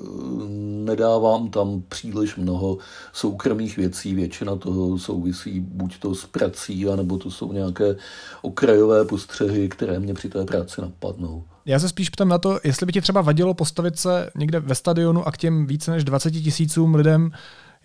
nedávám 0.84 1.50
tam 1.50 1.82
příliš 1.88 2.36
mnoho 2.36 2.78
soukromých 3.12 3.76
věcí, 3.76 4.14
většina 4.14 4.56
toho 4.56 4.98
souvisí 4.98 5.60
buď 5.60 5.98
to 5.98 6.14
s 6.14 6.26
prací, 6.26 6.88
anebo 6.88 7.18
to 7.18 7.30
jsou 7.30 7.52
nějaké 7.52 7.96
okrajové 8.42 9.04
postřehy, 9.04 9.68
které 9.68 10.00
mě 10.00 10.14
při 10.14 10.28
té 10.28 10.44
práci 10.44 10.80
napadnou. 10.80 11.44
Já 11.68 11.78
se 11.78 11.88
spíš 11.88 12.10
ptám 12.10 12.28
na 12.28 12.38
to, 12.38 12.60
jestli 12.64 12.86
by 12.86 12.92
ti 12.92 13.00
třeba 13.00 13.20
vadilo 13.20 13.54
postavit 13.54 13.98
se 13.98 14.30
někde 14.36 14.60
ve 14.60 14.74
stadionu 14.74 15.28
a 15.28 15.32
k 15.32 15.36
těm 15.36 15.66
více 15.66 15.90
než 15.90 16.04
20 16.04 16.30
tisícům 16.30 16.94
lidem 16.94 17.30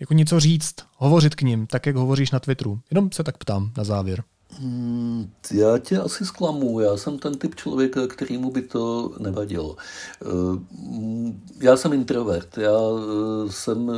jako 0.00 0.14
něco 0.14 0.40
říct, 0.40 0.74
hovořit 0.96 1.34
k 1.34 1.42
ním, 1.42 1.66
tak 1.66 1.86
jak 1.86 1.96
hovoříš 1.96 2.30
na 2.30 2.40
Twitteru. 2.40 2.80
Jenom 2.90 3.12
se 3.12 3.24
tak 3.24 3.38
ptám 3.38 3.72
na 3.76 3.84
závěr. 3.84 4.22
Hmm, 4.58 5.30
já 5.52 5.78
tě 5.78 5.98
asi 5.98 6.26
zklamu. 6.26 6.80
Já 6.80 6.96
jsem 6.96 7.18
ten 7.18 7.34
typ 7.34 7.54
člověka, 7.54 8.06
kterýmu 8.06 8.50
by 8.50 8.62
to 8.62 9.12
nevadilo. 9.18 9.76
Eh, 10.22 10.26
já 11.60 11.76
jsem 11.76 11.92
introvert. 11.92 12.58
Já 12.58 12.70
eh, 12.70 13.52
jsem 13.52 13.90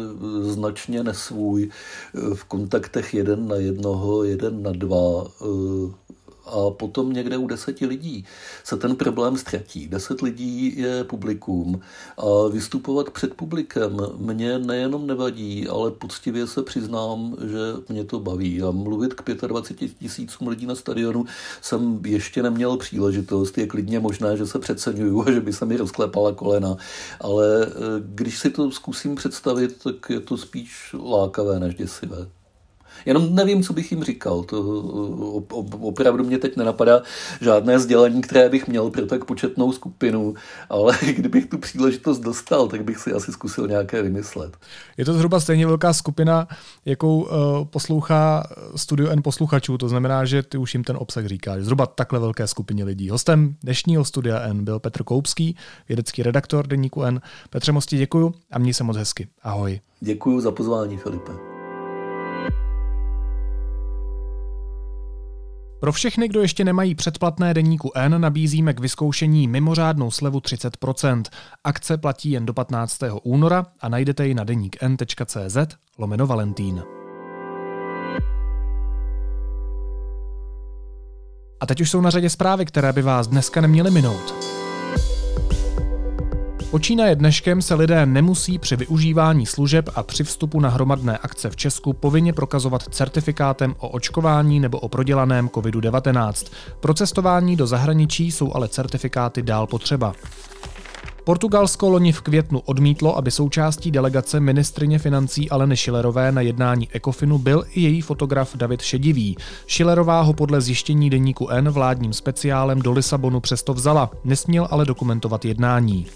značně 0.42 1.02
nesvůj 1.02 1.70
v 2.34 2.44
kontaktech 2.44 3.14
jeden 3.14 3.48
na 3.48 3.56
jednoho, 3.56 4.24
jeden 4.24 4.62
na 4.62 4.72
dva 4.72 5.24
eh, 5.42 6.06
a 6.46 6.70
potom 6.70 7.12
někde 7.12 7.36
u 7.36 7.46
deseti 7.46 7.86
lidí 7.86 8.24
se 8.64 8.76
ten 8.76 8.96
problém 8.96 9.36
ztratí. 9.36 9.88
Deset 9.88 10.22
lidí 10.22 10.78
je 10.78 11.04
publikum 11.04 11.80
a 12.18 12.48
vystupovat 12.48 13.10
před 13.10 13.34
publikem 13.34 13.96
mě 14.16 14.58
nejenom 14.58 15.06
nevadí, 15.06 15.68
ale 15.68 15.90
poctivě 15.90 16.46
se 16.46 16.62
přiznám, 16.62 17.36
že 17.40 17.58
mě 17.88 18.04
to 18.04 18.20
baví. 18.20 18.62
A 18.62 18.70
mluvit 18.70 19.14
k 19.14 19.46
25 19.46 19.90
tisícům 19.98 20.48
lidí 20.48 20.66
na 20.66 20.74
stadionu 20.74 21.24
jsem 21.62 22.00
ještě 22.06 22.42
neměl 22.42 22.76
příležitost. 22.76 23.58
Je 23.58 23.66
klidně 23.66 24.00
možné, 24.00 24.36
že 24.36 24.46
se 24.46 24.58
přeceňuju 24.58 25.22
a 25.22 25.32
že 25.32 25.40
by 25.40 25.52
se 25.52 25.64
mi 25.64 25.76
rozklepala 25.76 26.32
kolena, 26.32 26.76
ale 27.20 27.66
eh, 27.66 27.70
když 27.98 28.38
si 28.38 28.50
to 28.50 28.70
zkusím 28.70 29.14
představit, 29.14 29.82
tak 29.84 30.10
je 30.10 30.20
to 30.20 30.36
spíš 30.36 30.94
lákavé 30.98 31.60
než 31.60 31.74
děsivé. 31.74 32.35
Jenom 33.06 33.34
nevím, 33.34 33.62
co 33.62 33.72
bych 33.72 33.90
jim 33.92 34.04
říkal. 34.04 34.42
To 34.42 34.62
opravdu 35.80 36.24
mě 36.24 36.38
teď 36.38 36.56
nenapadá 36.56 37.02
žádné 37.40 37.78
sdělení, 37.78 38.20
které 38.22 38.48
bych 38.48 38.68
měl 38.68 38.90
pro 38.90 39.06
tak 39.06 39.24
početnou 39.24 39.72
skupinu, 39.72 40.34
ale 40.70 40.98
kdybych 41.16 41.46
tu 41.46 41.58
příležitost 41.58 42.18
dostal, 42.18 42.68
tak 42.68 42.84
bych 42.84 42.98
si 42.98 43.12
asi 43.12 43.32
zkusil 43.32 43.68
nějaké 43.68 44.02
vymyslet. 44.02 44.56
Je 44.96 45.04
to 45.04 45.14
zhruba 45.14 45.40
stejně 45.40 45.66
velká 45.66 45.92
skupina, 45.92 46.48
jakou 46.84 47.22
uh, 47.22 47.28
poslouchá 47.64 48.42
Studio 48.76 49.10
N 49.10 49.22
posluchačů, 49.22 49.78
to 49.78 49.88
znamená, 49.88 50.24
že 50.24 50.42
ty 50.42 50.58
už 50.58 50.74
jim 50.74 50.84
ten 50.84 50.96
obsah 51.00 51.26
říkáš. 51.26 51.62
Zhruba 51.62 51.86
takhle 51.86 52.18
velké 52.18 52.46
skupině 52.46 52.84
lidí. 52.84 53.10
Hostem 53.10 53.54
dnešního 53.62 54.04
Studia 54.04 54.40
N 54.40 54.64
byl 54.64 54.78
Petr 54.78 55.02
Koupský, 55.02 55.56
vědecký 55.88 56.22
redaktor 56.22 56.66
deníku 56.66 57.02
N. 57.02 57.20
Petře 57.50 57.72
Mosti, 57.72 57.96
děkuju 57.96 58.34
a 58.50 58.58
měj 58.58 58.74
se 58.74 58.84
moc 58.84 58.96
hezky. 58.96 59.28
Ahoj. 59.42 59.80
Děkuji 60.00 60.40
za 60.40 60.50
pozvání, 60.50 60.96
Filipe. 60.96 61.55
Pro 65.86 65.92
všechny, 65.92 66.28
kdo 66.28 66.40
ještě 66.40 66.64
nemají 66.64 66.94
předplatné 66.94 67.54
deníku 67.54 67.90
N, 67.94 68.20
nabízíme 68.20 68.74
k 68.74 68.80
vyzkoušení 68.80 69.48
mimořádnou 69.48 70.10
slevu 70.10 70.38
30%. 70.38 71.22
Akce 71.64 71.96
platí 71.96 72.30
jen 72.30 72.46
do 72.46 72.54
15. 72.54 72.98
února 73.22 73.66
a 73.80 73.88
najdete 73.88 74.26
ji 74.26 74.34
na 74.34 74.44
deník 74.44 74.76
n.cz 74.82 75.56
lomeno 75.98 76.26
Valentín. 76.26 76.82
A 81.60 81.66
teď 81.66 81.80
už 81.80 81.90
jsou 81.90 82.00
na 82.00 82.10
řadě 82.10 82.30
zprávy, 82.30 82.64
které 82.64 82.92
by 82.92 83.02
vás 83.02 83.26
dneska 83.26 83.60
neměly 83.60 83.90
minout. 83.90 84.55
Počínaje 86.76 87.16
dneškem 87.16 87.62
se 87.62 87.74
lidé 87.74 88.06
nemusí 88.06 88.58
při 88.58 88.76
využívání 88.76 89.46
služeb 89.46 89.88
a 89.94 90.02
při 90.02 90.24
vstupu 90.24 90.60
na 90.60 90.68
hromadné 90.68 91.18
akce 91.18 91.50
v 91.50 91.56
Česku 91.56 91.92
povinně 91.92 92.32
prokazovat 92.32 92.82
certifikátem 92.94 93.74
o 93.78 93.88
očkování 93.88 94.60
nebo 94.60 94.80
o 94.80 94.88
prodělaném 94.88 95.48
COVID-19. 95.48 96.52
Pro 96.80 96.94
cestování 96.94 97.56
do 97.56 97.66
zahraničí 97.66 98.32
jsou 98.32 98.54
ale 98.54 98.68
certifikáty 98.68 99.42
dál 99.42 99.66
potřeba. 99.66 100.12
Portugalsko 101.24 101.88
loni 101.88 102.12
v 102.12 102.20
květnu 102.20 102.58
odmítlo, 102.58 103.16
aby 103.18 103.30
součástí 103.30 103.90
delegace 103.90 104.40
ministrině 104.40 104.98
financí 104.98 105.50
Aleny 105.50 105.76
Šilerové 105.76 106.32
na 106.32 106.40
jednání 106.40 106.88
Ekofinu 106.92 107.38
byl 107.38 107.64
i 107.70 107.80
její 107.80 108.00
fotograf 108.00 108.56
David 108.56 108.82
Šedivý. 108.82 109.36
Šilerová 109.66 110.20
ho 110.20 110.32
podle 110.32 110.60
zjištění 110.60 111.10
deníku 111.10 111.48
N 111.48 111.68
vládním 111.68 112.12
speciálem 112.12 112.82
do 112.82 112.92
Lisabonu 112.92 113.40
přesto 113.40 113.74
vzala, 113.74 114.10
nesměl 114.24 114.68
ale 114.70 114.84
dokumentovat 114.84 115.44
jednání. 115.44 116.06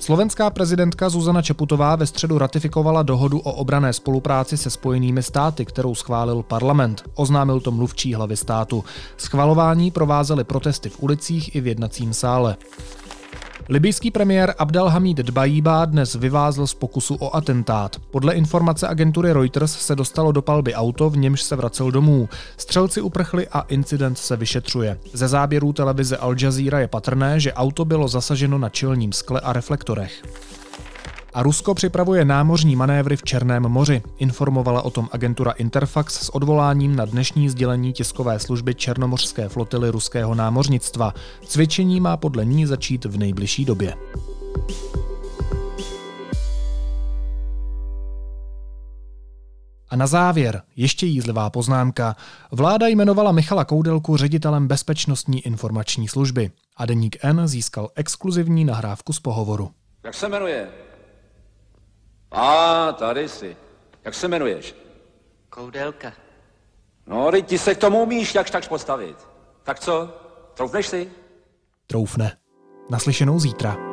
Slovenská 0.00 0.50
prezidentka 0.50 1.08
Zuzana 1.08 1.42
Čeputová 1.42 1.96
ve 1.96 2.06
středu 2.06 2.38
ratifikovala 2.38 3.02
dohodu 3.02 3.38
o 3.38 3.52
obrané 3.52 3.92
spolupráci 3.92 4.56
se 4.56 4.70
Spojenými 4.70 5.22
státy, 5.22 5.64
kterou 5.64 5.94
schválil 5.94 6.42
parlament. 6.42 7.02
Oznámil 7.14 7.60
to 7.60 7.70
mluvčí 7.70 8.14
hlavy 8.14 8.36
státu. 8.36 8.84
Schvalování 9.16 9.90
provázely 9.90 10.44
protesty 10.44 10.88
v 10.88 11.02
ulicích 11.02 11.54
i 11.56 11.60
v 11.60 11.66
jednacím 11.66 12.14
sále. 12.14 12.56
Libijský 13.70 14.10
premiér 14.10 14.54
Abdelhamid 14.58 15.16
Dbajíba 15.16 15.84
dnes 15.84 16.14
vyvázl 16.14 16.66
z 16.66 16.74
pokusu 16.74 17.16
o 17.20 17.36
atentát. 17.36 17.96
Podle 18.10 18.34
informace 18.34 18.88
agentury 18.88 19.32
Reuters 19.32 19.72
se 19.72 19.96
dostalo 19.96 20.32
do 20.32 20.42
palby 20.42 20.74
auto, 20.74 21.10
v 21.10 21.16
němž 21.16 21.42
se 21.42 21.56
vracel 21.56 21.90
domů. 21.90 22.28
Střelci 22.56 23.00
uprchli 23.00 23.48
a 23.48 23.60
incident 23.60 24.18
se 24.18 24.36
vyšetřuje. 24.36 24.98
Ze 25.12 25.28
záběrů 25.28 25.72
televize 25.72 26.16
Al 26.16 26.34
Jazeera 26.40 26.80
je 26.80 26.88
patrné, 26.88 27.40
že 27.40 27.52
auto 27.52 27.84
bylo 27.84 28.08
zasaženo 28.08 28.58
na 28.58 28.68
čelním 28.68 29.12
skle 29.12 29.40
a 29.40 29.52
reflektorech. 29.52 30.22
A 31.34 31.42
Rusko 31.42 31.74
připravuje 31.74 32.24
námořní 32.24 32.76
manévry 32.76 33.16
v 33.16 33.22
Černém 33.22 33.62
moři. 33.62 34.02
Informovala 34.18 34.82
o 34.82 34.90
tom 34.90 35.08
agentura 35.12 35.50
Interfax 35.50 36.14
s 36.14 36.34
odvoláním 36.34 36.96
na 36.96 37.04
dnešní 37.04 37.48
sdělení 37.48 37.92
tiskové 37.92 38.38
služby 38.38 38.74
Černomořské 38.74 39.48
flotily 39.48 39.90
ruského 39.90 40.34
námořnictva. 40.34 41.14
Cvičení 41.46 42.00
má 42.00 42.16
podle 42.16 42.44
ní 42.44 42.66
začít 42.66 43.04
v 43.04 43.18
nejbližší 43.18 43.64
době. 43.64 43.94
A 49.90 49.96
na 49.96 50.06
závěr 50.06 50.62
ještě 50.76 51.06
jízlivá 51.06 51.50
poznámka. 51.50 52.16
Vláda 52.52 52.86
jmenovala 52.86 53.32
Michala 53.32 53.64
Koudelku 53.64 54.16
ředitelem 54.16 54.68
Bezpečnostní 54.68 55.40
informační 55.40 56.08
služby 56.08 56.50
a 56.76 56.86
Deník 56.86 57.16
N 57.24 57.48
získal 57.48 57.88
exkluzivní 57.96 58.64
nahrávku 58.64 59.12
z 59.12 59.20
pohovoru. 59.20 59.70
Jak 60.04 60.14
se 60.14 60.28
jmenuje? 60.28 60.87
A, 62.30 62.92
tady 62.92 63.28
jsi. 63.28 63.56
Jak 64.04 64.14
se 64.14 64.26
jmenuješ? 64.26 64.74
Koudelka. 65.50 66.12
No, 67.06 67.30
teď 67.30 67.46
ti 67.46 67.58
se 67.58 67.74
k 67.74 67.78
tomu 67.78 68.02
umíš 68.02 68.34
jakž 68.34 68.50
takž 68.50 68.68
postavit. 68.68 69.16
Tak 69.62 69.80
co? 69.80 70.06
Troufneš 70.54 70.86
si? 70.86 71.10
Troufne. 71.86 72.36
Naslyšenou 72.90 73.40
zítra. 73.40 73.87